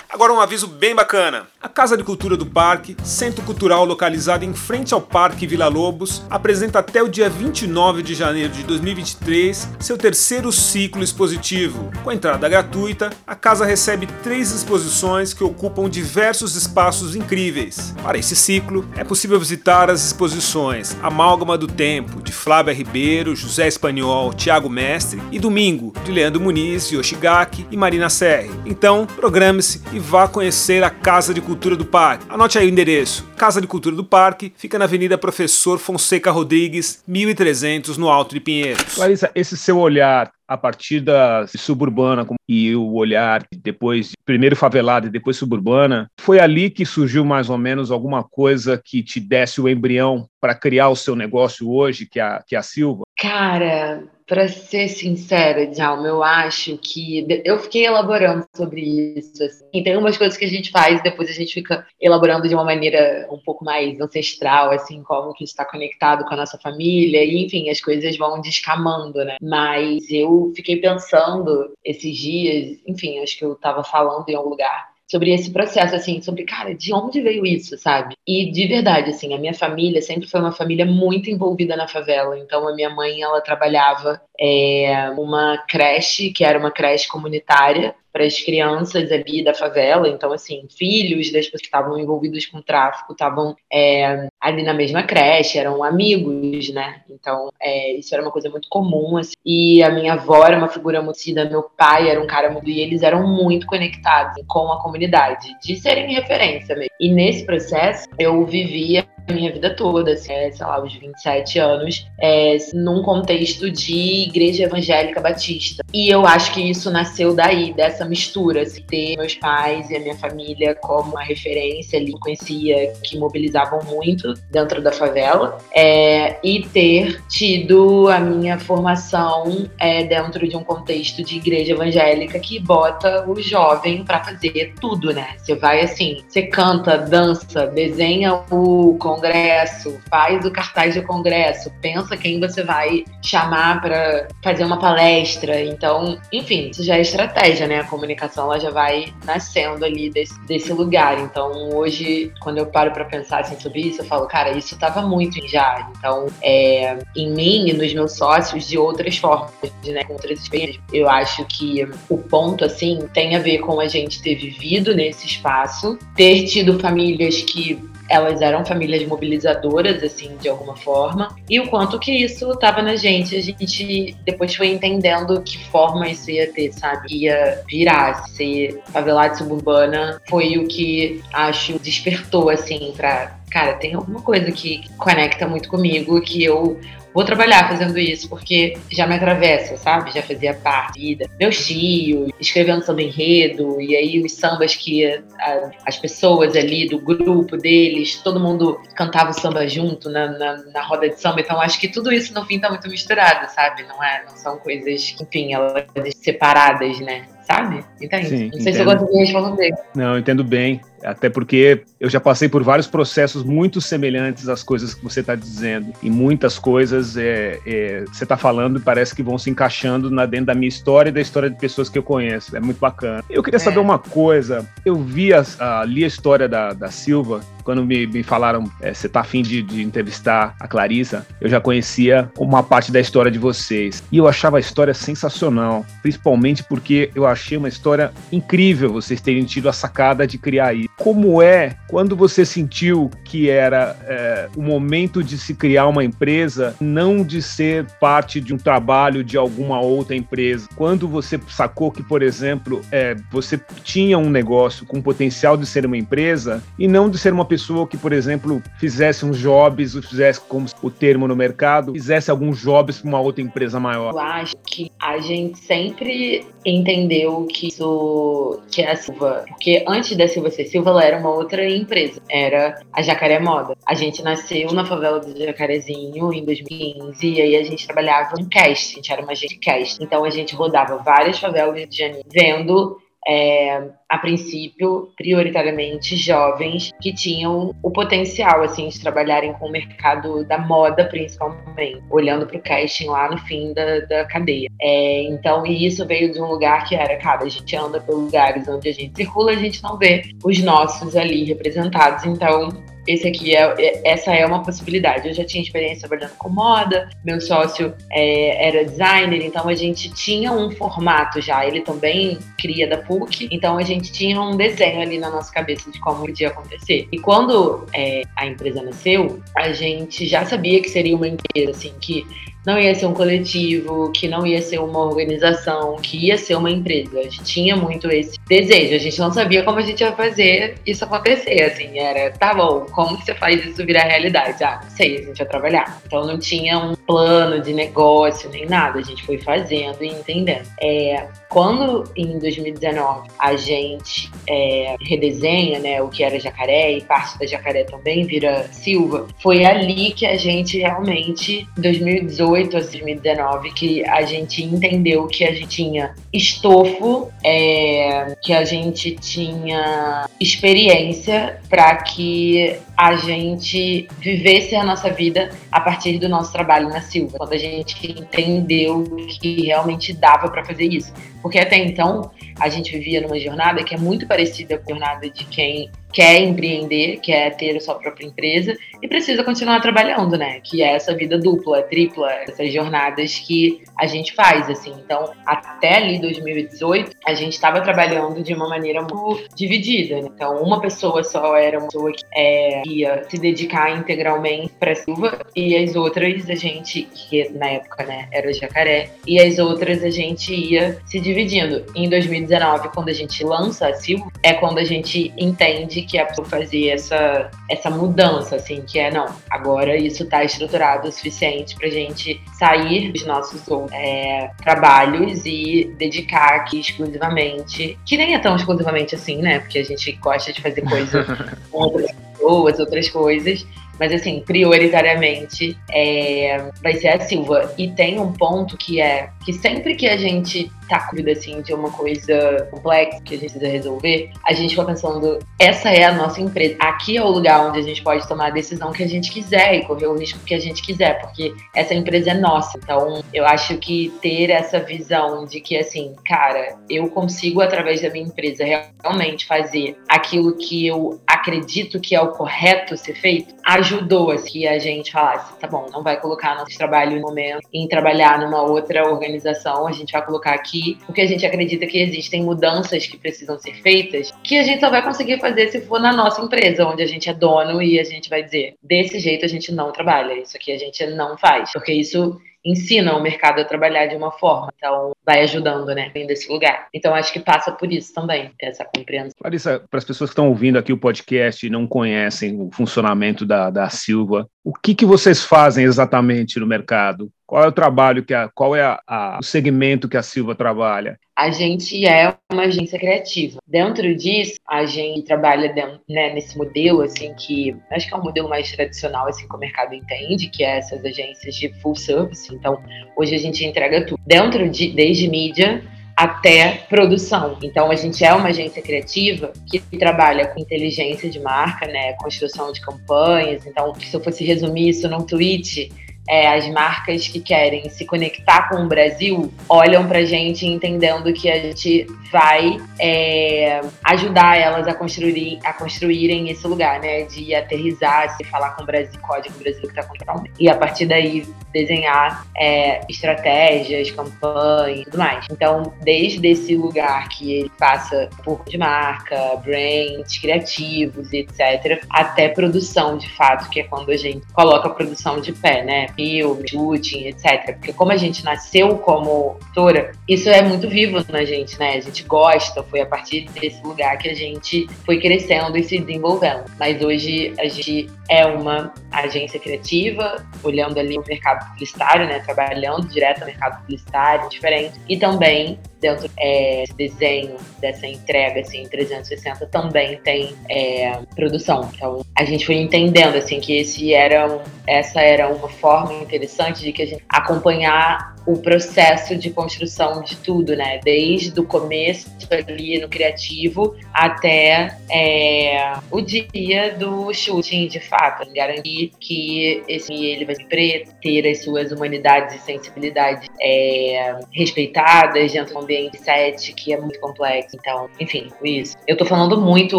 Agora 0.09 0.33
um 0.33 0.41
aviso 0.41 0.69
bem 0.69 0.95
bacana. 0.95 1.49
A 1.61 1.69
Casa 1.69 1.97
de 1.97 2.05
Cultura 2.05 2.37
do 2.37 2.47
Parque, 2.47 2.97
centro 3.03 3.45
cultural 3.45 3.85
localizado 3.85 4.45
em 4.45 4.55
frente 4.55 4.95
ao 4.95 5.01
Parque 5.01 5.47
Vila 5.47 5.67
Lobos, 5.67 6.23
apresenta 6.31 6.79
até 6.79 7.03
o 7.03 7.09
dia 7.09 7.29
29 7.29 8.03
de 8.03 8.15
janeiro 8.15 8.53
de 8.53 8.63
2023 8.63 9.69
seu 9.81 9.99
terceiro 9.99 10.53
ciclo 10.53 11.03
expositivo. 11.03 11.91
Com 12.05 12.13
entrada 12.13 12.49
gratuita, 12.49 13.11
a 13.27 13.35
casa 13.35 13.67
recebe 13.67 14.07
três 14.23 14.53
exposições 14.53 15.35
que 15.35 15.43
ocupam 15.43 15.91
diversos 15.91 16.55
espaços 16.55 17.17
incríveis. 17.17 17.95
Para 18.03 18.17
esse 18.17 18.37
ciclo, 18.37 18.89
é 18.97 19.03
possível 19.03 19.39
visitar 19.41 19.91
as 19.91 20.05
exposições 20.05 20.97
Amálgama 21.03 21.59
do 21.59 21.67
Tempo, 21.67 22.23
de 22.23 22.33
Flávia 22.33 22.73
Ribeiro, 22.73 23.35
José 23.35 23.67
Espanhol, 23.67 24.33
Tiago 24.33 24.71
Mestre 24.71 25.21
e 25.33 25.39
Domingo, 25.39 25.93
de 26.05 26.13
Leandro 26.13 26.41
Muniz, 26.41 26.91
Yoshigaki 26.93 27.67
e 27.71 27.77
Marina 27.77 28.09
Serri. 28.09 28.53
Então, 28.65 29.05
programe-se 29.05 29.83
e 29.97 29.99
vá 29.99 30.29
conhecer 30.29 30.85
a 30.85 30.91
Casa 30.91 31.33
de 31.33 31.41
Cultura 31.41 31.75
do 31.75 31.87
Parque. 31.87 32.27
Anote 32.29 32.59
aí 32.59 32.67
o 32.67 32.69
endereço. 32.69 33.27
Casa 33.35 33.63
de 33.63 33.67
Cultura 33.67 33.97
do 33.97 34.05
Parque 34.05 34.53
fica 34.55 34.79
na 34.79 34.85
Avenida 34.85 35.17
Professor 35.17 35.79
Fonseca 35.79 36.31
Rodrigues, 36.31 37.03
1300, 37.09 37.97
no 37.97 38.11
Alto 38.11 38.35
de 38.35 38.41
Pinheiros. 38.43 38.99
Larissa, 38.99 39.31
esse 39.35 39.57
seu 39.57 39.79
olhar 39.79 40.31
a 40.47 40.55
partir 40.55 41.01
da 41.01 41.47
suburbana 41.47 42.27
e 42.47 42.77
o 42.77 42.93
olhar 42.93 43.43
depois 43.51 44.13
primeiro 44.25 44.55
favelado 44.55 45.07
e 45.07 45.11
depois 45.11 45.39
suburbana, 45.39 46.11
foi 46.21 46.39
ali 46.39 46.69
que 46.69 46.85
surgiu 46.85 47.25
mais 47.25 47.49
ou 47.49 47.57
menos 47.57 47.91
alguma 47.91 48.23
coisa 48.23 48.81
que 48.85 49.03
te 49.03 49.19
desse 49.19 49.63
o 49.63 49.69
embrião 49.69 50.29
para 50.39 50.55
criar 50.55 50.91
o 50.91 50.97
seu 50.97 51.17
negócio 51.17 51.71
hoje, 51.71 52.07
que 52.07 52.21
é 52.21 52.23
a, 52.23 52.45
que 52.47 52.55
é 52.55 52.59
a 52.59 52.63
Silva? 52.63 53.05
Cara, 53.19 54.05
para 54.27 54.49
ser 54.49 54.89
sincera, 54.89 55.67
Djalma, 55.67 56.09
eu 56.09 56.23
acho 56.23 56.77
que 56.79 57.25
eu 57.45 57.59
fiquei 57.61 57.87
elaborando 57.87 58.45
sobre 58.57 58.81
isso. 59.17 59.43
Assim. 59.43 59.83
Tem 59.85 59.97
umas 59.97 60.19
coisas 60.19 60.37
que 60.37 60.45
a 60.45 60.49
gente 60.49 60.71
faz 60.71 60.99
e 60.99 61.03
depois 61.03 61.31
a 61.31 61.33
gente 61.33 61.55
fica 61.55 61.87
elaborando 62.01 62.49
de 62.49 62.55
uma 62.55 62.65
maneira 62.65 63.29
um 63.31 63.39
pouco 63.39 63.65
mais 63.65 64.01
ancestral, 64.01 64.71
assim, 64.71 65.03
como 65.05 65.33
que 65.33 65.45
está 65.45 65.65
conectado 65.65 66.25
com 66.25 66.35
a 66.35 66.39
nossa 66.39 66.59
família, 66.59 67.23
e 67.23 67.45
enfim, 67.45 67.71
as 67.71 67.81
coisas 67.81 68.17
vão 68.17 68.41
descamando, 68.41 69.25
né? 69.25 69.37
Mas 69.41 70.11
eu 70.11 70.53
fiquei 70.57 70.77
pensando 70.77 71.73
esses 71.85 72.17
dias, 72.17 72.79
enfim, 72.87 73.21
acho 73.21 73.39
que 73.39 73.45
eu 73.45 73.53
estava 73.53 73.85
falando 73.85 74.29
em 74.29 74.35
algum 74.35 74.51
lugar 74.51 74.96
sobre 75.09 75.33
esse 75.33 75.53
processo, 75.53 75.95
assim, 75.95 76.21
sobre, 76.21 76.45
cara, 76.45 76.75
de 76.75 76.93
onde 76.93 77.21
veio 77.21 77.47
isso, 77.47 77.79
sabe? 77.79 78.17
E 78.27 78.51
de 78.51 78.67
verdade, 78.67 79.11
assim, 79.11 79.35
a 79.35 79.39
minha 79.39 79.55
família 79.55 80.03
sempre 80.03 80.29
foi 80.29 80.41
uma 80.41 80.53
família 80.53 80.85
muito 80.85 81.31
envolvida 81.31 81.77
na 81.77 81.87
favela. 81.87 82.37
Então, 82.39 82.67
a 82.69 82.75
minha 82.75 82.91
mãe, 82.91 83.23
ela 83.23 83.41
trabalhava 83.41 84.21
é, 84.39 85.11
uma 85.17 85.59
creche, 85.69 86.31
que 86.31 86.45
era 86.45 86.59
uma 86.59 86.71
creche 86.71 87.09
comunitária, 87.09 87.95
para 88.17 88.25
as 88.25 88.41
crianças 88.41 89.13
ali 89.13 89.45
da 89.45 89.53
favela. 89.53 90.09
Então, 90.09 90.33
assim, 90.33 90.67
filhos 90.71 91.31
das 91.31 91.45
pessoas 91.45 91.61
que 91.61 91.67
estavam 91.67 91.99
envolvidos 91.99 92.47
com 92.47 92.63
tráfico 92.63 93.13
estavam 93.13 93.55
é, 93.71 94.29
ali 94.41 94.63
na 94.63 94.73
mesma 94.73 95.03
creche, 95.03 95.59
eram 95.59 95.85
amigos, 95.85 96.71
né? 96.71 97.03
Então, 97.11 97.51
é, 97.61 97.93
isso 97.93 98.15
era 98.15 98.23
uma 98.23 98.33
coisa 98.33 98.49
muito 98.49 98.69
comum. 98.71 99.19
Assim. 99.19 99.35
E 99.45 99.83
a 99.83 99.91
minha 99.91 100.15
avó 100.15 100.47
era 100.47 100.57
uma 100.57 100.69
figura 100.69 101.03
mutida, 101.03 101.45
meu 101.45 101.65
pai 101.65 102.09
era 102.09 102.19
um 102.19 102.27
cara 102.27 102.49
mudo, 102.49 102.71
e 102.71 102.81
eles 102.81 103.03
eram 103.03 103.27
muito 103.27 103.67
conectados 103.67 104.43
com 104.49 104.73
a 104.73 104.81
comunidade, 104.83 105.55
de 105.63 105.77
serem 105.77 106.15
referência 106.15 106.75
mesmo. 106.75 106.91
E 106.99 107.13
nesse 107.13 107.45
processo, 107.45 108.09
eu 108.19 108.47
vivia 108.47 109.07
minha 109.33 109.53
vida 109.53 109.75
toda, 109.75 110.13
assim, 110.13 110.33
é, 110.33 110.51
sei 110.51 110.67
lá, 110.67 110.83
os 110.83 110.95
27 110.95 111.59
anos, 111.59 112.07
é, 112.21 112.57
num 112.75 113.03
contexto 113.03 113.71
de 113.71 114.29
igreja 114.29 114.65
evangélica 114.65 115.21
batista. 115.21 115.85
E 115.93 116.09
eu 116.09 116.27
acho 116.27 116.53
que 116.53 116.61
isso 116.61 116.91
nasceu 116.91 117.35
daí, 117.35 117.73
dessa 117.73 118.05
mistura, 118.05 118.63
assim, 118.63 118.83
ter 118.83 119.17
meus 119.17 119.35
pais 119.35 119.91
e 119.91 119.97
a 119.97 120.01
minha 120.01 120.17
família 120.17 120.75
como 120.75 121.13
uma 121.13 121.23
referência 121.23 121.99
ali, 121.99 122.13
conhecia, 122.13 122.93
que 123.03 123.19
mobilizavam 123.19 123.81
muito 123.85 124.35
dentro 124.51 124.83
da 124.83 124.93
favela, 124.93 125.59
é, 125.75 126.39
e 126.43 126.63
ter 126.63 127.23
tido 127.29 128.09
a 128.09 128.19
minha 128.19 128.59
formação 128.59 129.69
é, 129.79 130.05
dentro 130.05 130.47
de 130.49 130.57
um 130.57 130.63
contexto 130.65 131.23
de 131.23 131.37
igreja 131.37 131.73
evangélica 131.73 132.39
que 132.39 132.59
bota 132.59 133.29
o 133.29 133.41
jovem 133.41 134.05
para 134.05 134.23
fazer 134.23 134.75
tudo, 134.81 135.13
né? 135.13 135.35
Você 135.39 135.55
vai 135.55 135.81
assim, 135.81 136.23
você 136.29 136.43
canta, 136.43 136.97
dança, 136.99 137.67
desenha 137.67 138.43
o 138.51 138.97
congresso, 139.17 139.99
faz 140.11 140.45
o 140.45 140.51
cartaz 140.51 140.95
do 140.95 141.03
congresso, 141.03 141.71
pensa 141.81 142.17
quem 142.17 142.39
você 142.39 142.63
vai 142.63 143.05
chamar 143.23 143.81
para 143.81 144.29
fazer 144.43 144.65
uma 144.65 144.79
palestra. 144.79 145.63
Então, 145.63 146.19
enfim, 146.33 146.69
isso 146.71 146.83
já 146.85 146.97
é 146.97 147.01
estratégia, 147.01 147.67
né? 147.67 147.81
A 147.81 147.85
comunicação 147.85 148.45
ela 148.45 148.61
já 148.61 148.71
vai 148.71 149.13
nascendo 149.25 149.85
ali 149.85 150.11
desse, 150.11 150.39
desse 150.47 150.73
lugar. 150.73 151.19
Então, 151.19 151.71
hoje, 151.75 152.33
quando 152.41 152.59
eu 152.59 152.67
paro 152.67 152.93
para 152.93 153.05
pensar 153.05 153.41
assim, 153.41 153.59
sobre 153.59 153.81
isso, 153.81 154.03
eu 154.03 154.05
falo, 154.05 154.27
cara, 154.27 154.57
isso 154.57 154.75
estava 154.75 155.03
muito 155.03 155.39
em 155.39 155.49
já. 155.49 155.91
Então, 155.99 156.27
é, 156.43 156.99
em 157.17 157.31
mim 157.31 157.69
e 157.69 157.73
nos 157.73 157.93
meus 157.95 158.13
sócios, 158.13 158.69
de 158.69 158.79
outras 158.79 159.17
formas, 159.17 159.53
né? 159.85 160.05
Com 160.05 160.15
outras 160.15 160.41
experiências. 160.41 160.83
Eu 160.93 161.09
acho 161.09 161.45
que 161.47 161.89
o 162.09 162.19
ponto, 162.19 162.65
assim, 162.65 163.09
tem 163.13 163.35
a 163.35 163.39
ver 163.39 163.59
com 163.59 163.81
a 163.81 163.89
gente 163.89 164.21
ter 164.21 164.35
vivido 164.35 164.95
nesse 164.95 165.27
espaço, 165.27 165.99
ter 166.15 166.45
tido 166.45 166.79
famílias 166.79 167.43
que 167.43 167.81
elas 168.09 168.41
eram 168.41 168.65
famílias 168.65 169.07
mobilizadoras, 169.07 170.03
assim, 170.03 170.37
de 170.41 170.49
alguma 170.49 170.77
forma, 170.77 171.35
e 171.49 171.59
o 171.61 171.69
quanto 171.69 171.99
que 171.99 172.13
isso 172.13 172.51
estava 172.53 172.83
na 172.83 172.97
gente. 172.97 173.37
A 173.37 173.41
gente 173.41 174.17
depois 174.25 174.55
foi 174.55 174.69
entendendo 174.69 175.41
que 175.43 175.59
forma 175.67 176.09
isso 176.09 176.31
ia 176.31 176.53
ter, 176.53 176.73
sabe? 176.73 177.25
Ia 177.25 177.63
virar, 177.69 178.27
ser 178.29 178.81
favelada 178.87 179.35
suburbana 179.35 180.21
foi 180.29 180.59
o 180.59 180.67
que 180.67 181.23
acho 181.33 181.79
despertou, 181.79 182.51
assim, 182.51 182.93
pra. 182.97 183.37
Cara, 183.51 183.75
tem 183.75 183.95
alguma 183.95 184.21
coisa 184.21 184.51
que 184.51 184.83
conecta 184.97 185.47
muito 185.47 185.69
comigo, 185.69 186.21
que 186.21 186.43
eu 186.43 186.79
vou 187.15 187.25
trabalhar 187.25 187.67
fazendo 187.67 187.99
isso, 187.99 188.29
porque 188.29 188.77
já 188.91 189.07
me 189.07 189.15
atravessa, 189.15 189.77
sabe? 189.79 190.13
Já 190.13 190.23
fazia 190.23 190.53
parte 190.53 191.15
da. 191.15 191.25
Meus 191.41 191.67
tios, 191.67 192.31
escrevendo 192.39 192.85
samba 192.85 193.01
enredo, 193.01 193.81
e 193.81 193.97
aí 193.97 194.23
os 194.23 194.33
sambas 194.33 194.77
que 194.77 195.07
a, 195.07 195.71
as 195.87 195.97
pessoas 195.97 196.55
ali 196.55 196.87
do 196.87 196.99
grupo 196.99 197.57
deles, 197.57 198.21
todo 198.23 198.39
mundo 198.39 198.79
cantava 198.95 199.31
o 199.31 199.33
samba 199.33 199.67
junto 199.67 200.11
na, 200.11 200.27
na, 200.27 200.57
na, 200.65 200.83
roda 200.83 201.09
de 201.09 201.19
samba. 201.19 201.41
Então 201.41 201.59
acho 201.59 201.81
que 201.81 201.89
tudo 201.89 202.13
isso 202.13 202.35
no 202.35 202.45
fim 202.45 202.59
tá 202.59 202.69
muito 202.69 202.89
misturado, 202.89 203.51
sabe? 203.51 203.85
Não 203.85 204.05
é, 204.05 204.25
não 204.29 204.37
são 204.37 204.59
coisas, 204.59 205.17
enfim, 205.19 205.55
elas 205.55 205.87
separadas, 206.21 207.01
né? 207.01 207.25
Sabe? 207.47 207.85
Entende? 208.03 208.29
Sim, 208.29 208.45
não 208.47 208.61
sei 208.61 208.73
entendo. 208.73 208.75
se 208.75 208.81
eu 208.81 208.99
consegui 208.99 209.19
responder. 209.19 209.75
Não, 209.95 210.15
eu 210.15 210.19
entendo 210.19 210.43
bem. 210.43 210.81
Até 211.05 211.31
porque 211.31 211.83
eu 212.01 212.11
já 212.11 212.19
passei 212.19 212.49
por 212.49 212.65
vários 212.65 212.89
processos 212.89 213.45
muito 213.45 213.81
semelhantes 213.81 214.49
às 214.49 214.65
coisas 214.65 214.93
que 214.95 215.05
você 215.05 215.21
está 215.21 215.37
dizendo. 215.37 215.93
E 216.03 216.11
muitas 216.11 216.59
coisas 216.59 217.17
é, 217.17 217.61
é, 217.65 218.05
você 218.07 218.25
está 218.25 218.37
falando 218.37 218.79
e 218.79 218.83
parece 218.83 219.15
que 219.15 219.23
vão 219.23 219.39
se 219.39 219.49
encaixando 219.49 220.11
na, 220.11 220.27
dentro 220.27 220.47
da 220.47 220.55
minha 220.55 220.69
história 220.69 221.11
e 221.11 221.13
da 221.13 221.21
história 221.21 221.49
de 221.49 221.57
pessoas 221.57 221.89
que 221.89 221.97
eu 221.97 222.03
conheço. 222.03 222.57
É 222.57 222.61
muito 222.61 222.79
bacana. 222.79 223.23
Eu 223.31 223.43
queria 223.43 223.61
saber 223.61 223.79
é. 223.79 223.83
uma 223.83 223.99
coisa. 223.99 224.69
Eu 224.85 224.97
vi 224.97 225.33
a, 225.33 225.45
a, 225.61 225.85
li 225.85 226.03
a 226.03 226.09
história 226.09 226.49
da, 226.49 226.73
da 226.73 226.91
Silva 226.91 227.41
quando 227.67 227.85
me, 227.85 228.07
me 228.07 228.23
falaram, 228.23 228.71
é, 228.81 228.95
você 228.95 229.09
tá 229.09 229.21
afim 229.21 229.43
de, 229.43 229.61
de 229.61 229.83
entrevistar 229.83 230.55
a 230.61 230.69
Clarissa, 230.69 231.27
eu 231.41 231.51
já 231.51 231.61
conhecia 231.61 232.31
uma 232.39 232.63
parte 232.63 232.93
da 232.93 233.01
história 233.01 233.31
de 233.31 233.41
vocês. 233.41 234.05
E 234.13 234.19
eu 234.19 234.29
achava 234.29 234.57
a 234.57 234.61
história 234.61 234.95
sensacional, 234.95 235.85
principalmente 236.01 236.63
porque 236.63 237.11
eu 237.13 237.27
achei 237.27 237.59
uma 237.59 237.69
história 237.69 238.13
incrível 238.31 238.93
vocês 238.93 239.21
terem 239.21 239.45
tido 239.45 239.69
a 239.69 239.73
sacada 239.73 240.29
de 240.29 240.39
criar 240.39 240.75
isso. 240.75 240.89
Como 240.97 241.43
é 241.43 241.75
quando 241.89 242.15
você 242.15 242.45
sentiu 242.45 243.11
que 243.25 243.51
era 243.51 243.97
é, 244.05 244.49
o 244.57 244.63
momento 244.63 245.25
de 245.25 245.37
se 245.37 245.53
criar 245.53 245.89
uma 245.89 246.05
empresa, 246.05 246.77
não 246.81 247.25
de 247.25 247.43
ser 247.43 247.85
parte 248.01 248.41
de 248.41 248.55
um 248.55 248.59
trabalho 248.59 249.25
de 249.25 249.37
alguma 249.37 249.81
outra 249.81 250.15
empresa? 250.15 250.69
Quando 250.77 251.09
você 251.09 251.41
sacou 251.49 251.91
que, 251.91 252.03
por 252.03 252.23
exemplo, 252.23 252.81
é, 252.93 253.17
você 253.29 253.61
tinha 253.83 254.17
um 254.17 254.31
negócio 254.31 254.87
com 254.87 255.03
potencial 255.03 255.57
de 255.57 255.67
ser 255.67 255.85
uma 255.85 255.97
empresa 255.97 256.63
e 256.79 256.87
não 256.87 257.11
de 257.11 257.19
ser 257.19 257.33
uma 257.33 257.45
pessoa 257.45 257.56
pessoa 257.57 257.87
que, 257.87 257.97
por 257.97 258.13
exemplo, 258.13 258.63
fizesse 258.79 259.25
uns 259.25 259.39
jobs, 259.39 259.95
fizesse 260.07 260.39
como 260.43 260.67
o 260.83 260.91
termo 260.91 261.27
no 261.27 261.35
mercado, 261.35 261.93
fizesse 261.93 262.31
alguns 262.31 262.61
jobs 262.61 263.01
para 263.01 263.09
uma 263.09 263.21
outra 263.21 263.43
empresa 263.43 263.81
maior? 263.81 264.13
Eu 264.13 264.19
acho 264.19 264.55
que 264.67 264.93
a 265.01 265.19
gente 265.19 265.59
sempre 265.59 266.47
entendeu 266.67 267.47
que 267.47 267.69
isso 267.69 268.61
que 268.71 268.83
é 268.83 268.93
a 268.93 268.97
Silva, 268.97 269.45
porque 269.49 269.83
antes 269.89 270.15
da 270.17 270.29
Silva 270.29 270.51
ser 270.51 270.67
Silva, 270.67 270.91
ela 270.91 271.03
era 271.03 271.19
uma 271.19 271.31
outra 271.31 271.67
empresa, 271.67 272.21
era 272.29 272.79
a 272.93 273.01
Jacaré 273.01 273.39
Moda. 273.39 273.75
A 273.87 273.95
gente 273.95 274.23
nasceu 274.23 274.71
na 274.73 274.85
favela 274.85 275.19
do 275.19 275.35
Jacarezinho 275.39 276.33
em 276.33 276.45
2015 276.45 277.27
e 277.27 277.41
aí 277.41 277.57
a 277.57 277.63
gente 277.63 277.87
trabalhava 277.87 278.35
em 278.39 278.45
cast, 278.45 278.93
a 278.93 278.97
gente 278.97 279.13
era 279.13 279.23
uma 279.23 279.33
agente 279.33 279.59
cast. 279.59 280.03
Então 280.03 280.25
a 280.25 280.31
gente 280.31 280.55
rodava 280.55 280.99
várias 280.99 281.39
favelas 281.39 281.89
de 281.89 281.97
Janeiro 281.97 282.27
vendo 282.31 282.99
é, 283.27 283.83
a 284.09 284.19
princípio, 284.19 285.11
prioritariamente 285.17 286.17
jovens 286.17 286.93
que 287.01 287.13
tinham 287.13 287.75
o 287.83 287.91
potencial 287.91 288.63
assim 288.63 288.89
de 288.89 289.01
trabalharem 289.01 289.53
com 289.55 289.67
o 289.67 289.71
mercado 289.71 290.45
da 290.45 290.59
moda, 290.59 291.05
principalmente, 291.07 292.03
olhando 292.11 292.47
para 292.47 292.57
o 292.57 292.63
casting 292.63 293.09
lá 293.09 293.31
no 293.31 293.39
fim 293.39 293.73
da, 293.73 294.01
da 294.01 294.25
cadeia. 294.27 294.69
É, 294.81 295.23
então, 295.25 295.67
e 295.67 295.87
isso 295.87 296.07
veio 296.07 296.33
de 296.33 296.41
um 296.41 296.47
lugar 296.47 296.85
que 296.89 296.95
era, 296.95 297.17
cara, 297.17 297.45
a 297.45 297.49
gente 297.49 297.75
anda 297.77 298.01
por 298.01 298.15
lugares 298.15 298.69
onde 298.69 298.89
a 298.89 298.93
gente 298.93 299.17
circula, 299.17 299.53
a 299.53 299.57
gente 299.57 299.83
não 299.83 299.99
vê 299.99 300.23
os 300.45 300.63
nossos 300.63 301.17
ali 301.17 301.45
representados. 301.45 302.25
Então, 302.25 302.69
esse 303.07 303.29
aqui 303.29 303.55
é, 303.55 303.75
é, 303.79 304.13
essa 304.13 304.35
é 304.35 304.45
uma 304.45 304.63
possibilidade. 304.63 305.29
Eu 305.29 305.35
já 305.35 305.45
tinha 305.45 305.63
experiência 305.63 306.09
trabalhando 306.09 306.37
com 306.37 306.49
moda, 306.49 307.09
meu 307.25 307.41
sócio 307.41 307.95
é, 308.11 308.69
era 308.69 308.85
designer, 308.85 309.45
então 309.45 309.69
a 309.69 309.75
gente 309.75 310.11
tinha 310.11 310.53
um 310.53 310.71
formato 310.71 311.41
já. 311.41 311.67
Ele 311.67 311.81
também 311.81 312.39
cria 312.59 312.89
da 312.89 312.99
PUC, 312.99 313.49
então 313.51 313.79
a 313.79 313.83
gente 313.83 314.13
tinha 314.13 314.41
um 314.41 314.57
desenho 314.57 315.01
ali 315.01 315.19
na 315.19 315.31
nossa 315.31 315.53
cabeça 315.53 315.91
de 315.91 316.01
como 316.01 316.27
podia 316.27 316.49
acontecer. 316.49 317.09
E 317.13 317.19
quando 317.19 317.87
é, 317.95 318.23
a 318.37 318.47
empresa 318.47 318.83
nasceu, 318.83 319.41
a 319.57 319.73
gente 319.73 320.27
já 320.27 320.45
sabia 320.45 320.81
que 320.81 320.89
seria 320.89 321.17
uma 321.17 321.29
empresa 321.29 321.71
assim 321.71 321.93
que 322.01 322.27
não 322.67 322.77
ia 322.77 322.93
ser 322.97 323.07
um 323.07 323.15
coletivo, 323.15 324.11
que 324.11 324.27
não 324.27 324.45
ia 324.45 324.61
ser 324.61 324.81
uma 324.81 324.99
organização, 324.99 325.95
que 326.03 326.27
ia 326.27 326.37
ser 326.37 326.57
uma 326.57 326.69
empresa. 326.69 327.21
A 327.21 327.23
gente 327.23 327.45
tinha 327.45 327.77
muito 327.77 328.11
esse 328.11 328.37
desejo. 328.49 328.97
A 328.97 328.99
gente 328.99 329.19
não 329.21 329.33
sabia 329.33 329.63
como 329.63 329.79
a 329.79 329.83
gente 329.83 330.01
ia 330.01 330.11
fazer 330.11 330.75
isso 330.85 331.05
acontecer. 331.05 331.63
Assim, 331.63 331.97
era, 331.97 332.33
tá 332.33 332.53
bom, 332.53 332.85
como 332.91 333.17
que 333.19 333.25
você 333.25 333.35
faz 333.37 333.65
isso 333.65 333.87
virar 333.87 334.03
realidade? 334.03 334.65
Ah, 334.65 334.81
não 334.83 334.91
sei, 334.91 335.19
a 335.19 335.23
gente 335.23 335.39
ia 335.39 335.47
trabalhar. 335.47 336.03
Então 336.05 336.27
não 336.27 336.39
tinha 336.39 336.77
um 336.77 336.97
plano 336.97 337.63
de 337.63 337.73
negócio 337.73 338.51
nem 338.51 338.67
nada. 338.67 338.99
A 338.99 339.03
gente 339.03 339.25
foi 339.25 339.39
fazendo 339.39 340.03
e 340.03 340.09
entendendo. 340.09 340.67
É, 340.83 341.29
quando 341.49 342.11
em 342.17 342.37
2019 342.41 343.29
a 343.39 343.55
gente 343.55 344.29
é, 344.49 344.97
redesenha 345.01 345.79
né, 345.79 346.03
o 346.03 346.09
que 346.09 346.25
era 346.25 346.41
jacaré 346.41 346.93
e 346.93 347.01
parte 347.01 347.39
da 347.39 347.47
jacaré 347.47 347.85
também 347.85 348.27
vira 348.27 348.65
Silva, 348.73 349.29
foi 349.41 349.65
ali 349.65 350.11
que 350.11 350.27
a 350.27 350.37
gente 350.37 350.79
realmente, 350.79 351.69
em 351.79 351.81
2018, 351.81 352.56
2018 352.65 352.77
a 352.77 352.81
2019 352.81 353.73
que 353.73 354.05
a 354.05 354.23
gente 354.23 354.63
entendeu 354.63 355.27
que 355.27 355.45
a 355.45 355.53
gente 355.53 355.67
tinha 355.67 356.15
estofo, 356.33 357.31
é, 357.45 358.37
que 358.41 358.53
a 358.53 358.65
gente 358.65 359.15
tinha 359.17 360.29
experiência 360.41 361.61
para 361.69 361.97
que 361.97 362.77
a 362.97 363.17
gente 363.17 364.09
vivesse 364.19 364.75
a 364.75 364.83
nossa 364.83 365.11
vida 365.11 365.51
a 365.71 365.81
partir 365.81 366.19
do 366.19 366.29
nosso 366.29 366.53
trabalho 366.53 366.89
na 366.89 367.03
Silva, 367.03 367.37
quando 367.37 367.53
a 367.53 367.59
gente 367.59 368.11
entendeu 368.11 369.05
que 369.41 369.67
realmente 369.67 370.13
dava 370.13 370.49
para 370.49 370.65
fazer 370.65 370.87
isso. 370.87 371.13
Porque 371.43 371.59
até 371.59 371.77
então 371.77 372.31
a 372.59 372.69
gente 372.69 372.93
vivia 372.93 373.21
numa 373.21 373.39
jornada 373.39 373.85
que 373.85 373.95
é 373.95 373.99
muito 373.99 374.27
parecida 374.27 374.79
com 374.79 374.93
a 374.93 374.97
jornada 374.97 375.29
de 375.29 375.45
quem 375.45 375.91
quer 376.17 376.41
empreender, 376.41 377.19
quer 377.19 377.55
ter 377.59 377.77
a 377.77 377.81
sua 377.81 377.97
própria 377.97 378.25
empresa 378.25 378.75
e 379.03 379.07
precisa 379.07 379.45
continuar 379.45 379.81
trabalhando, 379.81 380.39
né? 380.39 380.61
Que 380.61 380.83
é 380.83 380.95
essa 380.95 381.15
vida 381.15 381.39
dupla, 381.39 381.83
tripla, 381.83 382.33
essas 382.49 382.73
jornadas 382.73 383.35
que 383.39 383.83
a 383.99 384.07
gente 384.07 384.33
faz, 384.33 384.71
assim. 384.71 384.95
Então, 385.05 385.31
até 385.45 385.97
ali 385.97 386.19
2018, 386.19 387.11
a 387.27 387.35
gente 387.35 387.53
estava 387.53 387.83
trabalhando 387.83 388.43
de 388.43 388.55
uma 388.55 388.67
maneira 388.67 389.03
muito 389.03 389.55
dividida. 389.55 390.23
Né? 390.23 390.31
Então, 390.35 390.57
uma 390.63 390.81
pessoa 390.81 391.23
só 391.23 391.55
era 391.55 391.79
uma 391.79 391.89
pessoa 391.89 392.11
que 392.11 392.25
é, 392.35 392.83
ia 392.87 393.23
se 393.29 393.37
dedicar 393.37 393.99
integralmente 393.99 394.73
para 394.81 394.95
Silva 394.95 395.45
e 395.55 395.77
as 395.77 395.95
outras 395.97 396.49
a 396.49 396.55
gente, 396.55 397.03
que 397.03 397.47
na 397.51 397.67
época, 397.73 398.07
né, 398.07 398.27
era 398.33 398.49
o 398.49 398.55
Jacaré, 398.55 399.11
e 399.27 399.39
as 399.39 399.59
outras 399.59 400.03
a 400.03 400.09
gente 400.09 400.55
ia 400.55 400.99
se 401.05 401.21
dividindo. 401.21 401.85
Em 401.95 402.09
2019, 402.09 402.89
quando 402.89 403.11
a 403.11 403.13
gente 403.13 403.45
lança 403.45 403.89
a 403.89 403.93
Silva, 403.93 404.33
é 404.43 404.55
quando 404.55 404.79
a 404.79 404.85
gente 404.85 405.31
entende 405.37 406.06
que 406.07 406.19
é 406.19 406.25
para 406.25 406.45
fazer 406.45 406.89
essa, 406.89 407.51
essa 407.71 407.91
mudança, 407.91 408.57
assim, 408.57 408.83
que 408.83 408.99
é, 408.99 409.11
não, 409.11 409.27
agora 409.51 409.97
isso 409.97 410.23
está 410.23 410.45
estruturado 410.45 411.09
o 411.09 411.13
suficiente 411.13 411.75
para 411.77 411.89
a 411.89 411.91
gente 411.91 412.41
sair 412.59 413.13
dos 413.13 413.27
nossos 413.27 413.63
é, 413.93 414.51
trabalhos 414.63 415.45
e 415.45 415.93
dedicar 415.99 416.55
aqui 416.55 416.81
exclusivamente, 416.81 417.99
que 418.07 418.17
nem 418.17 418.35
é 418.35 418.39
tão 418.39 418.57
exclusivamente 418.57 419.15
assim, 419.15 419.43
né, 419.43 419.61
porque 419.61 419.79
a 419.79 419.85
gente 419.85 420.13
gosta 420.13 420.53
de 420.53 420.61
fazer 420.61 420.83
coisas 420.83 421.27
com 421.71 421.79
outras 421.79 422.11
pessoas, 422.13 422.79
outras 422.79 423.09
coisas, 423.09 423.67
mas 423.99 424.13
assim, 424.13 424.41
prioritariamente 424.41 425.77
é, 425.91 426.71
vai 426.83 426.95
ser 426.95 427.09
a 427.09 427.21
Silva. 427.21 427.73
E 427.79 427.91
tem 427.91 428.21
um 428.21 428.33
ponto 428.33 428.77
que 428.77 429.01
é 429.01 429.31
que 429.45 429.53
sempre 429.53 429.95
que 429.95 430.07
a 430.07 430.17
gente 430.17 430.71
tá 430.89 431.09
vida 431.13 431.33
assim 431.33 431.61
de 431.63 431.73
uma 431.73 431.91
coisa 431.91 432.69
complexa 432.71 433.21
que 433.23 433.35
a 433.35 433.39
gente 433.39 433.51
precisa 433.53 433.69
resolver, 433.69 434.31
a 434.47 434.53
gente 434.53 434.71
fica 434.71 434.85
pensando, 434.85 435.39
essa 435.59 435.91
é 435.91 436.05
a 436.05 436.13
nossa 436.13 436.41
empresa. 436.41 436.77
Aqui 436.81 437.17
é 437.17 437.23
o 437.23 437.29
lugar 437.29 437.67
onde 437.67 437.79
a 437.79 437.83
gente 437.83 438.03
pode 438.03 438.27
tomar 438.29 438.49
a 438.49 438.51
decisão 438.51 438.93
que 438.93 439.03
a 439.03 439.09
gente 439.09 439.31
quiser 439.31 439.75
e 439.75 439.85
correr 439.85 440.07
o 440.07 440.17
risco 440.17 440.39
que 440.41 440.55
a 440.55 440.59
gente 440.59 440.83
quiser, 440.83 441.21
porque 441.21 441.55
essa 441.75 441.95
empresa 441.95 442.31
é 442.31 442.35
nossa. 442.35 442.79
Então, 442.79 443.23
eu 443.33 443.47
acho 443.47 443.79
que 443.79 444.13
ter 444.21 444.51
essa 444.51 444.79
visão 444.81 445.45
de 445.47 445.61
que 445.61 445.77
assim, 445.77 446.15
cara, 446.25 446.77
eu 446.89 447.09
consigo 447.09 447.61
através 447.61 448.03
da 448.03 448.11
minha 448.11 448.27
empresa 448.27 448.65
realmente 448.65 449.47
fazer 449.47 449.97
aquilo 450.09 450.57
que 450.57 450.87
eu 450.87 451.21
acredito 451.27 452.01
que 452.01 452.15
é 452.15 452.21
o 452.21 452.33
correto 452.33 452.97
ser 452.97 453.15
feito, 453.15 453.55
ajudou 453.65 454.31
assim 454.31 454.67
a 454.67 454.79
gente 454.79 455.13
falasse, 455.13 455.55
tá 455.59 455.67
bom, 455.67 455.87
não 455.93 456.03
vai 456.03 456.21
colocar 456.21 456.55
nosso 456.57 456.77
trabalho 456.77 457.17
no 457.17 457.23
momento 457.23 457.67
em 457.73 457.89
trabalhar 457.89 458.39
numa 458.39 458.63
outra 458.63 459.09
organização, 459.09 459.87
a 459.87 459.93
gente 459.93 460.13
vai 460.13 460.25
colocar 460.25 460.55
aqui 460.55 460.76
porque 461.05 461.21
a 461.21 461.27
gente 461.27 461.45
acredita 461.45 461.87
que 461.87 461.99
existem 461.99 462.43
mudanças 462.43 463.07
que 463.07 463.17
precisam 463.17 463.59
ser 463.59 463.75
feitas, 463.83 464.33
que 464.43 464.59
a 464.59 464.63
gente 464.63 464.81
só 464.81 464.91
vai 464.91 465.03
conseguir 465.03 465.41
fazer 465.41 465.69
se 465.69 465.81
for 465.83 466.01
na 466.01 466.13
nossa 466.13 466.43
empresa, 466.43 466.87
onde 466.87 467.03
a 467.03 467.07
gente 467.07 467.29
é 467.29 467.35
dono 467.35 467.83
e 467.83 467.99
a 467.99 468.05
gente 468.05 468.29
vai 468.29 468.43
dizer, 468.43 468.75
desse 468.83 469.19
jeito 469.19 469.45
a 469.45 469.49
gente 469.49 469.73
não 469.73 469.93
trabalha, 469.93 470.35
isso 470.35 470.57
aqui 470.57 470.73
a 470.73 470.79
gente 470.79 471.05
não 471.07 471.37
faz, 471.39 471.73
porque 471.73 471.93
isso 471.93 472.41
ensina 472.65 473.17
o 473.17 473.23
mercado 473.23 473.61
a 473.61 473.65
trabalhar 473.65 474.07
de 474.07 474.17
uma 474.17 474.33
forma, 474.33 474.73
então 474.77 475.13
vai 475.27 475.43
ajudando, 475.43 475.89
né, 475.89 476.11
vindo 476.15 476.29
desse 476.29 476.49
lugar. 476.51 476.87
Então 476.95 477.13
acho 477.15 477.33
que 477.33 477.41
passa 477.41 477.73
por 477.73 477.93
isso 477.93 478.15
também, 478.15 478.53
essa 478.63 478.85
compreensão. 478.85 479.35
Larissa, 479.43 479.83
para 479.91 479.99
as 479.99 480.05
pessoas 480.05 480.31
que 480.31 480.33
estão 480.33 480.49
ouvindo 480.49 480.79
aqui 480.79 480.93
o 480.93 480.99
podcast 480.99 481.67
e 481.67 481.71
não 481.71 481.87
conhecem 481.87 482.61
o 482.61 482.71
funcionamento 482.71 483.45
da, 483.45 483.69
da 483.69 483.89
Silva, 483.91 484.49
o 484.67 484.73
que, 484.73 484.95
que 484.95 485.07
vocês 485.07 485.45
fazem 485.45 485.85
exatamente 485.85 486.59
no 486.59 486.67
mercado? 486.67 487.31
Qual 487.47 487.63
é 487.63 487.69
o 487.69 487.73
trabalho 487.73 488.25
que 488.25 488.35
a, 488.35 488.49
qual 488.53 488.75
é 488.75 488.83
a, 488.83 489.01
a, 489.07 489.39
o 489.41 489.43
segmento 489.45 490.09
que 490.09 490.17
a 490.17 490.23
Silva 490.23 490.57
trabalha? 490.57 491.17
A 491.39 491.51
gente 491.51 492.05
é 492.05 492.35
uma 492.51 492.65
agência 492.65 492.99
criativa. 492.99 493.61
Dentro 493.65 494.13
disso, 494.17 494.55
a 494.67 494.85
gente 494.85 495.23
trabalha 495.23 495.73
dentro, 495.73 496.01
né, 496.09 496.35
nesse 496.35 496.59
modelo 496.59 497.03
assim 497.03 497.33
que 497.35 497.77
acho 497.93 498.09
que 498.09 498.15
é 498.15 498.17
um 498.17 498.23
modelo 498.25 498.49
mais 498.49 498.73
tradicional 498.73 499.29
assim 499.29 499.47
que 499.47 499.55
o 499.55 499.59
mercado 499.59 499.95
entende, 499.95 500.51
que 500.51 500.65
é 500.65 500.79
essas 500.79 501.05
agências 501.05 501.55
de 501.55 501.73
full 501.81 501.95
service. 501.95 502.53
Então, 502.53 502.83
hoje 503.17 503.37
a 503.37 503.39
gente 503.39 503.65
entrega 503.65 504.05
tudo 504.05 504.21
dentro 504.27 504.69
de 504.69 504.93
desde 504.93 505.16
mídia 505.29 505.83
até 506.17 506.87
produção. 506.89 507.59
Então 507.63 507.91
a 507.91 507.95
gente 507.95 508.25
é 508.25 508.33
uma 508.33 508.49
agência 508.49 508.81
criativa 508.81 509.53
que 509.71 509.79
trabalha 509.99 510.47
com 510.47 510.59
inteligência 510.59 511.29
de 511.29 511.39
marca, 511.39 511.87
né, 511.87 512.15
construção 512.15 512.73
de 512.73 512.81
campanhas. 512.81 513.67
Então, 513.67 513.95
se 513.95 514.15
eu 514.15 514.21
fosse 514.21 514.43
resumir 514.43 514.89
isso 514.89 515.07
num 515.09 515.23
tweet, 515.23 515.93
é, 516.29 516.49
as 516.49 516.69
marcas 516.71 517.29
que 517.29 517.41
querem 517.41 517.89
se 517.89 518.05
conectar 518.05 518.69
com 518.69 518.83
o 518.83 518.89
Brasil 518.89 519.53
olham 519.69 520.07
para 520.07 520.19
a 520.19 520.25
gente 520.25 520.67
entendendo 520.67 521.33
que 521.33 521.51
a 521.51 521.61
gente 521.61 522.07
vai 522.33 522.77
é, 523.01 523.81
ajudar 524.05 524.59
elas 524.59 524.87
a 524.89 524.95
construir 524.95 525.59
a 525.65 525.73
construírem 525.73 526.51
esse 526.51 526.67
lugar, 526.67 527.01
né? 527.01 527.23
De 527.23 527.55
aterrizar, 527.55 528.37
se 528.37 528.45
falar 528.45 528.71
com 528.71 528.83
o 528.83 528.87
Brasil, 528.87 529.21
código 529.21 529.59
Brasil 529.59 529.83
que 529.83 529.89
está 529.89 530.03
acontecendo. 530.03 530.45
E 530.59 530.69
a 530.69 530.77
partir 530.77 531.07
daí 531.07 531.47
desenhar 531.73 532.47
é, 532.57 533.01
estratégias, 533.09 534.11
campanhas 534.11 535.01
e 535.01 535.05
tudo 535.05 535.19
mais. 535.19 535.47
Então, 535.51 535.93
desde 536.03 536.47
esse 536.49 536.75
lugar 536.75 537.29
que 537.29 537.53
ele 537.53 537.71
passa 537.79 538.29
por 538.45 538.65
de 538.67 538.79
marca, 538.79 539.57
brands, 539.65 540.39
criativos, 540.39 541.33
etc., 541.33 542.03
até 542.11 542.49
produção 542.49 543.19
de 543.19 543.29
fato, 543.31 543.69
que 543.69 543.81
é 543.81 543.85
quando 543.85 544.11
a 544.11 544.17
gente 544.17 544.47
coloca 544.53 544.89
a 544.89 544.91
produção 544.91 545.41
de 545.41 545.53
pé, 545.53 545.85
né? 545.85 546.07
Filme, 546.17 546.69
shooting, 546.69 547.27
etc. 547.29 547.75
Porque 547.77 547.93
como 547.93 548.11
a 548.11 548.17
gente 548.17 548.45
nasceu 548.45 548.97
como 548.99 549.59
autora, 549.69 550.13
isso 550.29 550.49
é 550.49 550.63
muito 550.63 550.89
vivo 550.89 551.25
na 551.29 551.45
gente, 551.45 551.79
né? 551.79 551.97
A 551.97 552.01
gente 552.01 552.25
gosta, 552.25 552.83
foi 552.83 553.01
a 553.01 553.07
partir 553.07 553.49
desse 553.51 553.83
lugar 553.83 554.17
que 554.19 554.29
a 554.29 554.35
gente 554.35 554.89
foi 555.05 555.21
crescendo 555.21 555.77
e 555.77 555.85
se 555.85 555.99
desenvolvendo. 555.99 556.65
Mas 556.79 557.01
hoje 557.03 557.53
a 557.59 557.65
gente 557.69 558.11
é 558.29 558.45
uma 558.47 558.93
agência 559.11 559.59
criativa, 559.59 560.45
olhando 560.63 560.99
ali 560.99 561.19
o 561.19 561.25
mercado 561.27 561.67
publicitário, 561.71 562.27
né? 562.27 562.41
Trabalhando 562.41 563.09
direto 563.09 563.41
no 563.41 563.47
mercado 563.47 563.81
publicitário, 563.81 564.49
diferente. 564.49 565.01
E 565.09 565.17
também 565.17 565.79
dentro 566.01 566.31
é, 566.39 566.85
desse 566.87 566.95
desenho, 566.95 567.57
dessa 567.81 568.07
entrega 568.07 568.61
assim, 568.61 568.83
em 568.83 568.89
360, 568.89 569.67
também 569.67 570.19
tem 570.19 570.55
é, 570.69 571.19
produção. 571.35 571.89
Então, 571.95 572.25
a 572.37 572.45
gente 572.45 572.67
foi 572.67 572.77
entendendo 572.77 573.37
assim 573.37 573.61
que 573.61 573.77
esse 573.79 574.13
era 574.13 574.47
um, 574.47 574.61
essa 574.87 575.21
era 575.21 575.49
uma 575.49 575.69
forma 575.69 576.15
interessante 576.15 576.83
de 576.83 576.93
que 576.93 577.03
a 577.03 577.07
gente 577.07 577.25
acompanhar 577.29 578.36
o 578.47 578.57
processo 578.59 579.37
de 579.37 579.51
construção 579.51 580.23
de 580.23 580.37
tudo, 580.37 580.77
né? 580.77 581.01
Desde 581.03 581.59
o 581.59 581.65
começo 581.65 582.31
ali 582.69 583.01
no 583.01 583.09
criativo 583.09 583.97
até 584.15 584.97
é, 585.11 585.95
o 586.11 586.21
dia 586.21 586.95
do 586.97 587.33
shooting, 587.35 587.89
de 587.89 588.01
fato, 588.01 588.49
garantir 588.55 589.11
que 589.19 589.83
esse 589.89 590.13
ele 590.13 590.45
vai 590.45 590.55
preto, 590.55 591.13
ter 591.21 591.47
as 591.49 591.65
suas 591.65 591.91
humanidades 591.91 592.55
e 592.55 592.59
sensibilidades 592.59 593.49
é, 593.61 594.39
respeitadas 594.53 595.53
dentro 595.53 595.75
do 595.75 595.81
ambiente 595.81 596.19
set 596.19 596.73
que 596.75 596.93
é 596.93 597.01
muito 597.01 597.19
complexo. 597.21 597.77
Então, 597.77 598.09
enfim, 598.21 598.49
isso. 598.63 598.97
Eu 599.07 599.17
tô 599.17 599.25
falando 599.25 599.61
muito 599.61 599.99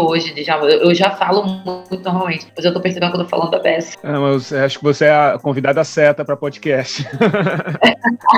hoje 0.00 0.32
de 0.32 0.42
já, 0.42 0.56
eu 0.56 0.94
já 0.94 1.10
falo 1.10 1.44
muito 1.44 2.02
normalmente, 2.02 2.46
mas 2.56 2.64
eu 2.64 2.72
tô 2.72 2.80
percebendo 2.80 3.10
que 3.12 3.18
eu 3.18 3.24
tô 3.24 3.28
falando 3.28 3.50
da 3.50 3.60
peça. 3.60 3.96
É, 4.02 4.12
mas 4.12 4.52
acho 4.52 4.78
que 4.78 4.84
você 4.84 5.04
é 5.06 5.10
a 5.10 5.38
convidada 5.40 5.84
certa 5.84 6.24
para 6.24 6.36
podcast. 6.36 7.04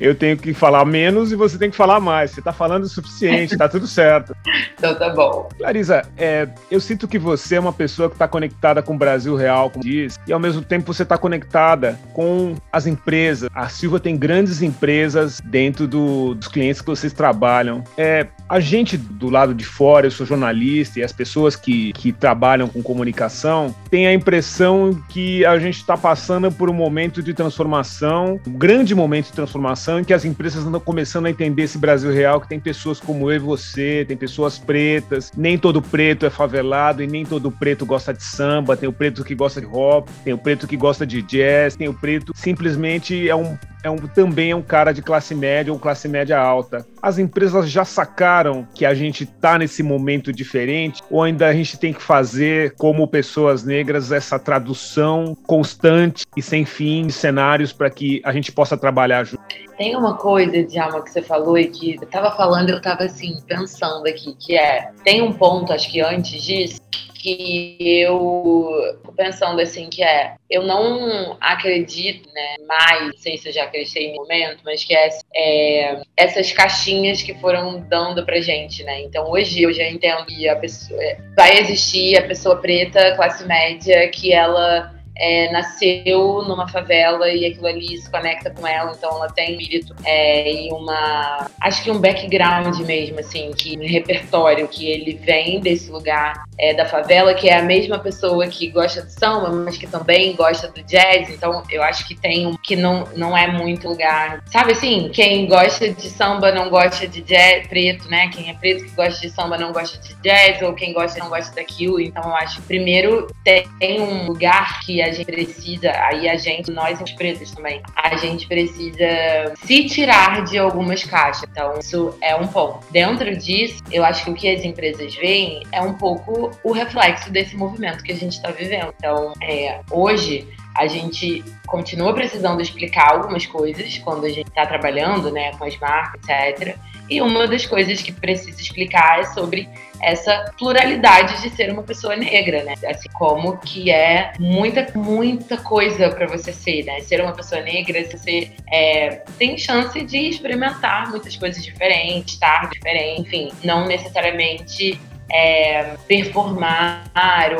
eu 0.00 0.14
tenho 0.14 0.36
que 0.36 0.52
falar 0.52 0.84
menos 0.84 1.32
e 1.32 1.36
você 1.36 1.58
tem 1.58 1.70
que 1.70 1.76
falar 1.76 2.00
mais. 2.00 2.30
Você 2.30 2.42
tá 2.42 2.52
falando 2.52 2.84
o 2.84 2.88
suficiente, 2.88 3.56
tá 3.56 3.68
tudo 3.68 3.86
certo. 3.86 4.36
Então 4.76 4.94
tá 4.94 5.10
bom. 5.10 5.48
Larisa, 5.58 6.02
é, 6.16 6.48
eu 6.70 6.80
sinto 6.80 7.08
que 7.08 7.18
você 7.18 7.56
é 7.56 7.60
uma 7.60 7.72
pessoa 7.72 8.10
que 8.10 8.16
tá 8.16 8.28
conectada 8.28 8.82
com 8.82 8.94
o 8.94 8.98
Brasil 8.98 9.36
real, 9.36 9.70
como 9.70 9.84
diz, 9.84 10.18
e 10.26 10.32
ao 10.32 10.40
mesmo 10.40 10.62
tempo 10.62 10.92
você 10.92 11.04
tá 11.04 11.16
conectada 11.18 11.98
com 12.12 12.54
as 12.72 12.86
empresas. 12.86 13.48
A 13.54 13.68
Silva 13.68 13.98
tem 13.98 14.16
grandes 14.16 14.62
empresas 14.62 15.40
dentro 15.44 15.86
do, 15.86 16.34
dos 16.34 16.48
clientes 16.48 16.80
que 16.80 16.86
vocês 16.86 17.12
trabalham. 17.12 17.82
É, 17.96 18.26
a 18.48 18.60
gente 18.60 18.96
do 18.96 19.28
lado 19.28 19.54
de 19.54 19.64
fora, 19.64 20.06
eu 20.06 20.10
sou 20.10 20.26
jornalista 20.26 21.00
e 21.00 21.02
as 21.02 21.12
pessoas 21.12 21.56
que, 21.56 21.92
que 21.94 22.12
trabalham 22.12 22.68
com 22.68 22.82
comunicação 22.82 23.74
têm 23.90 24.06
a 24.06 24.12
impressão 24.12 25.00
que 25.08 25.44
a 25.44 25.58
gente 25.58 25.78
está 25.78 25.96
passando 25.96 26.50
por 26.52 26.70
um 26.70 26.72
momento 26.72 27.22
de 27.22 27.34
transformação, 27.34 28.40
um 28.46 28.52
grande 28.52 28.85
momento 28.94 29.26
de 29.26 29.32
transformação 29.32 30.00
em 30.00 30.04
que 30.04 30.12
as 30.12 30.24
empresas 30.24 30.64
estão 30.64 30.80
começando 30.80 31.26
a 31.26 31.30
entender 31.30 31.62
esse 31.62 31.78
Brasil 31.78 32.12
real, 32.12 32.40
que 32.40 32.48
tem 32.48 32.60
pessoas 32.60 33.00
como 33.00 33.30
eu 33.30 33.36
e 33.36 33.38
você, 33.38 34.04
tem 34.06 34.16
pessoas 34.16 34.58
pretas, 34.58 35.32
nem 35.36 35.58
todo 35.58 35.80
preto 35.82 36.26
é 36.26 36.30
favelado 36.30 37.02
e 37.02 37.06
nem 37.06 37.24
todo 37.24 37.50
preto 37.50 37.86
gosta 37.86 38.12
de 38.12 38.22
samba, 38.22 38.76
tem 38.76 38.88
o 38.88 38.92
preto 38.92 39.24
que 39.24 39.34
gosta 39.34 39.60
de 39.60 39.66
rock, 39.66 40.10
tem 40.24 40.32
o 40.32 40.38
preto 40.38 40.66
que 40.66 40.76
gosta 40.76 41.06
de 41.06 41.22
jazz, 41.22 41.76
tem 41.76 41.88
o 41.88 41.94
preto 41.94 42.32
simplesmente 42.34 43.28
é 43.28 43.34
um 43.34 43.56
é 43.86 43.90
um, 43.90 43.96
também 43.96 44.50
é 44.50 44.56
um 44.56 44.62
cara 44.62 44.92
de 44.92 45.00
classe 45.00 45.34
média 45.34 45.72
ou 45.72 45.78
classe 45.78 46.08
média 46.08 46.38
alta. 46.38 46.86
As 47.00 47.18
empresas 47.18 47.70
já 47.70 47.84
sacaram 47.84 48.66
que 48.74 48.84
a 48.84 48.94
gente 48.94 49.24
está 49.24 49.58
nesse 49.58 49.82
momento 49.82 50.32
diferente 50.32 51.02
ou 51.10 51.22
ainda 51.22 51.46
a 51.46 51.52
gente 51.52 51.78
tem 51.78 51.92
que 51.92 52.02
fazer, 52.02 52.74
como 52.76 53.06
pessoas 53.06 53.64
negras, 53.64 54.10
essa 54.10 54.38
tradução 54.38 55.36
constante 55.46 56.26
e 56.36 56.42
sem 56.42 56.64
fim 56.64 57.06
de 57.06 57.12
cenários 57.12 57.72
para 57.72 57.88
que 57.88 58.20
a 58.24 58.32
gente 58.32 58.50
possa 58.50 58.76
trabalhar 58.76 59.24
junto? 59.24 59.42
Tem 59.76 59.94
uma 59.94 60.16
coisa, 60.16 60.62
Djalma, 60.62 61.02
que 61.02 61.10
você 61.10 61.22
falou 61.22 61.58
e 61.58 61.68
que 61.68 61.96
eu 61.96 62.06
tava 62.06 62.30
falando, 62.30 62.70
eu 62.70 62.80
tava 62.80 63.04
assim, 63.04 63.40
pensando 63.46 64.06
aqui, 64.06 64.34
que 64.34 64.56
é, 64.56 64.90
tem 65.04 65.20
um 65.20 65.32
ponto, 65.32 65.72
acho 65.72 65.90
que 65.90 66.00
antes 66.00 66.42
disso, 66.42 66.80
que 67.26 67.76
eu 67.80 68.98
pensando 69.16 69.60
assim 69.60 69.88
que 69.88 70.02
é 70.02 70.34
eu 70.48 70.62
não 70.62 71.36
acredito 71.40 72.28
né 72.32 72.56
mais 72.68 73.08
não 73.08 73.16
sei 73.16 73.36
se 73.36 73.48
eu 73.48 73.52
já 73.52 73.64
acreditei 73.64 74.10
no 74.10 74.16
momento 74.16 74.60
mas 74.64 74.84
que 74.84 74.94
é, 74.94 75.08
é, 75.34 76.02
essas 76.16 76.52
caixinhas 76.52 77.22
que 77.22 77.34
foram 77.40 77.80
dando 77.88 78.24
pra 78.24 78.40
gente 78.40 78.84
né? 78.84 79.00
Então 79.00 79.28
hoje 79.30 79.62
eu 79.62 79.72
já 79.72 79.88
entendo 79.88 80.26
que 80.26 80.48
a 80.48 80.54
pessoa 80.56 81.00
vai 81.34 81.58
existir 81.58 82.16
a 82.16 82.28
pessoa 82.28 82.56
preta 82.60 83.16
classe 83.16 83.44
média 83.44 84.08
que 84.08 84.32
ela 84.32 84.94
é, 85.18 85.50
nasceu 85.50 86.42
numa 86.46 86.68
favela 86.68 87.30
e 87.30 87.46
aquilo 87.46 87.66
ali 87.66 87.96
se 87.98 88.10
conecta 88.10 88.50
com 88.50 88.66
ela, 88.66 88.92
então 88.96 89.10
ela 89.10 89.28
tem 89.28 89.52
espírito 89.52 89.94
é, 90.04 90.66
e 90.66 90.72
uma. 90.72 91.48
Acho 91.60 91.82
que 91.82 91.90
um 91.90 91.98
background 91.98 92.78
mesmo, 92.80 93.18
assim, 93.20 93.50
que 93.56 93.76
um 93.78 93.86
repertório 93.86 94.68
que 94.68 94.88
ele 94.88 95.14
vem 95.14 95.60
desse 95.60 95.90
lugar 95.90 96.44
é, 96.58 96.74
da 96.74 96.86
favela, 96.86 97.34
que 97.34 97.48
é 97.48 97.58
a 97.58 97.62
mesma 97.62 97.98
pessoa 97.98 98.46
que 98.46 98.68
gosta 98.68 99.02
de 99.02 99.12
samba, 99.12 99.50
mas 99.50 99.76
que 99.76 99.86
também 99.86 100.34
gosta 100.34 100.68
do 100.68 100.82
jazz, 100.82 101.28
então 101.30 101.62
eu 101.70 101.82
acho 101.82 102.06
que 102.06 102.14
tem 102.14 102.46
um 102.46 102.56
que 102.56 102.76
não, 102.76 103.06
não 103.16 103.36
é 103.36 103.46
muito 103.46 103.88
lugar. 103.88 104.42
Sabe 104.46 104.72
assim, 104.72 105.10
quem 105.12 105.46
gosta 105.46 105.88
de 105.88 106.08
samba 106.08 106.52
não 106.52 106.68
gosta 106.70 107.06
de 107.06 107.22
jazz 107.22 107.66
preto, 107.66 108.08
né? 108.08 108.28
Quem 108.28 108.50
é 108.50 108.54
preto 108.54 108.84
que 108.84 108.90
gosta 108.90 109.20
de 109.20 109.30
samba 109.30 109.58
não 109.58 109.72
gosta 109.72 109.98
de 109.98 110.14
jazz, 110.22 110.60
ou 110.62 110.74
quem 110.74 110.92
gosta 110.92 111.18
não 111.18 111.28
gosta 111.28 111.54
daquilo. 111.54 112.00
Então 112.00 112.22
eu 112.22 112.34
acho 112.36 112.56
que 112.56 112.62
primeiro 112.62 113.26
tem 113.44 114.00
um 114.00 114.26
lugar 114.26 114.80
que 114.80 115.00
a 115.06 115.12
gente 115.12 115.26
precisa, 115.26 115.90
aí 115.92 116.28
a 116.28 116.36
gente, 116.36 116.70
nós 116.70 117.00
os 117.00 117.12
pretos 117.12 117.50
também, 117.52 117.82
a 117.96 118.16
gente 118.16 118.46
precisa 118.46 119.54
se 119.64 119.86
tirar 119.86 120.44
de 120.44 120.58
algumas 120.58 121.02
caixas. 121.04 121.44
Então, 121.50 121.78
isso 121.78 122.16
é 122.20 122.34
um 122.34 122.46
ponto. 122.46 122.80
Dentro 122.90 123.36
disso, 123.36 123.82
eu 123.90 124.04
acho 124.04 124.24
que 124.24 124.30
o 124.30 124.34
que 124.34 124.48
as 124.48 124.64
empresas 124.64 125.14
veem 125.14 125.62
é 125.72 125.80
um 125.80 125.94
pouco 125.94 126.50
o 126.62 126.72
reflexo 126.72 127.30
desse 127.30 127.56
movimento 127.56 128.02
que 128.02 128.12
a 128.12 128.16
gente 128.16 128.32
está 128.32 128.50
vivendo. 128.50 128.92
Então, 128.98 129.32
é, 129.42 129.80
hoje, 129.90 130.46
a 130.76 130.86
gente 130.86 131.42
continua 131.66 132.14
precisando 132.14 132.60
explicar 132.60 133.12
algumas 133.12 133.46
coisas 133.46 133.98
quando 133.98 134.26
a 134.26 134.28
gente 134.28 134.48
está 134.48 134.66
trabalhando 134.66 135.30
né, 135.30 135.52
com 135.52 135.64
as 135.64 135.76
marcas, 135.78 136.20
etc. 136.28 136.76
E 137.08 137.20
uma 137.20 137.46
das 137.46 137.64
coisas 137.64 138.02
que 138.02 138.12
precisa 138.12 138.60
explicar 138.60 139.20
é 139.20 139.24
sobre 139.26 139.68
essa 140.00 140.52
pluralidade 140.58 141.42
de 141.42 141.50
ser 141.50 141.70
uma 141.70 141.82
pessoa 141.82 142.16
negra, 142.16 142.64
né? 142.64 142.74
Assim 142.86 143.08
como 143.10 143.56
que 143.58 143.90
é 143.90 144.32
muita, 144.38 144.86
muita 144.94 145.56
coisa 145.56 146.10
para 146.10 146.26
você 146.26 146.52
ser, 146.52 146.84
né? 146.84 147.00
Ser 147.00 147.20
uma 147.20 147.32
pessoa 147.32 147.60
negra, 147.60 148.02
você 148.04 148.52
é, 148.70 149.22
tem 149.38 149.56
chance 149.56 150.00
de 150.02 150.18
experimentar 150.28 151.10
muitas 151.10 151.36
coisas 151.36 151.64
diferentes, 151.64 152.34
estar 152.34 152.68
diferente, 152.70 153.20
enfim, 153.20 153.52
não 153.64 153.86
necessariamente 153.86 155.00
é, 155.30 155.96
performar 156.06 157.04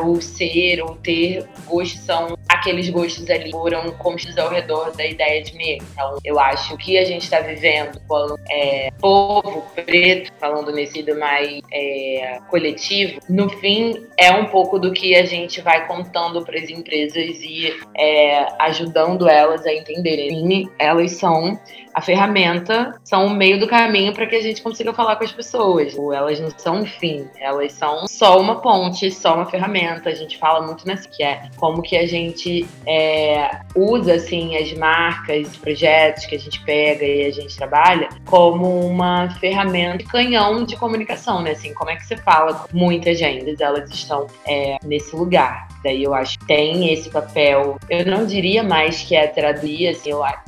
ou 0.01 0.21
ser 0.21 0.81
ou 0.81 0.95
ter 0.95 1.47
gostos 1.65 2.01
são 2.01 2.37
aqueles 2.47 2.89
gostos 2.89 3.29
ali 3.29 3.51
foram 3.51 3.91
construídos 3.91 4.37
ao 4.43 4.49
redor 4.49 4.95
da 4.95 5.05
ideia 5.05 5.41
de 5.43 5.55
negro. 5.55 5.85
Então, 5.91 6.17
eu 6.23 6.39
acho 6.39 6.77
que 6.77 6.97
a 6.97 7.05
gente 7.05 7.23
está 7.23 7.39
vivendo 7.39 7.99
quando 8.07 8.39
é, 8.49 8.89
povo 8.99 9.65
preto, 9.75 10.31
falando 10.39 10.71
nesse 10.71 11.03
do 11.03 11.17
mais 11.17 11.61
é, 11.71 12.39
coletivo, 12.49 13.19
no 13.29 13.49
fim 13.49 14.05
é 14.17 14.31
um 14.31 14.45
pouco 14.45 14.79
do 14.79 14.91
que 14.91 15.15
a 15.15 15.25
gente 15.25 15.61
vai 15.61 15.87
contando 15.87 16.43
para 16.43 16.59
as 16.59 16.69
empresas 16.69 17.37
e 17.41 17.73
é, 17.95 18.47
ajudando 18.59 19.27
elas 19.27 19.65
a 19.65 19.73
entenderem. 19.73 20.69
Elas 20.79 21.11
são 21.13 21.59
a 21.97 22.01
ferramenta, 22.01 22.93
são 23.03 23.25
o 23.25 23.29
meio 23.31 23.59
do 23.59 23.67
caminho 23.67 24.13
para 24.13 24.27
que 24.27 24.35
a 24.35 24.41
gente 24.41 24.61
consiga 24.61 24.93
falar 24.93 25.15
com 25.15 25.23
as 25.23 25.31
pessoas. 25.31 25.97
Elas 25.97 26.39
não 26.39 26.51
são 26.55 26.81
um 26.81 26.85
fim, 26.85 27.27
elas 27.39 27.56
são 27.69 28.07
só 28.07 28.39
uma 28.39 28.55
ponte, 28.61 29.11
só 29.11 29.35
uma 29.35 29.45
ferramenta. 29.45 30.09
A 30.09 30.13
gente 30.13 30.37
fala 30.37 30.65
muito 30.65 30.85
nessa 30.85 31.07
que 31.07 31.23
é 31.23 31.49
como 31.57 31.81
que 31.81 31.97
a 31.97 32.05
gente 32.05 32.67
é, 32.85 33.59
usa 33.75 34.15
assim 34.15 34.55
as 34.57 34.71
marcas, 34.73 35.49
os 35.49 35.57
projetos 35.57 36.25
que 36.25 36.35
a 36.35 36.39
gente 36.39 36.63
pega 36.63 37.05
e 37.05 37.25
a 37.25 37.31
gente 37.31 37.55
trabalha 37.55 38.09
como 38.25 38.85
uma 38.85 39.29
ferramenta 39.39 40.03
canhão 40.05 40.63
de 40.63 40.75
comunicação, 40.75 41.41
né? 41.41 41.51
Assim, 41.51 41.73
como 41.73 41.89
é 41.89 41.95
que 41.95 42.05
você 42.05 42.17
fala 42.17 42.53
com 42.53 42.77
muita 42.77 43.13
gente? 43.13 43.61
Elas 43.61 43.89
estão 43.89 44.27
é, 44.45 44.77
nesse 44.83 45.15
lugar. 45.15 45.67
Daí 45.83 46.03
eu 46.03 46.13
acho 46.13 46.37
que 46.39 46.45
tem 46.45 46.91
esse 46.93 47.09
papel. 47.09 47.77
Eu 47.89 48.05
não 48.05 48.25
diria 48.25 48.63
mais 48.63 49.03
que 49.03 49.15
é 49.15 49.27
traduzir, 49.27 49.89
assim, 49.89 50.11
eu 50.11 50.23
acho 50.23 50.46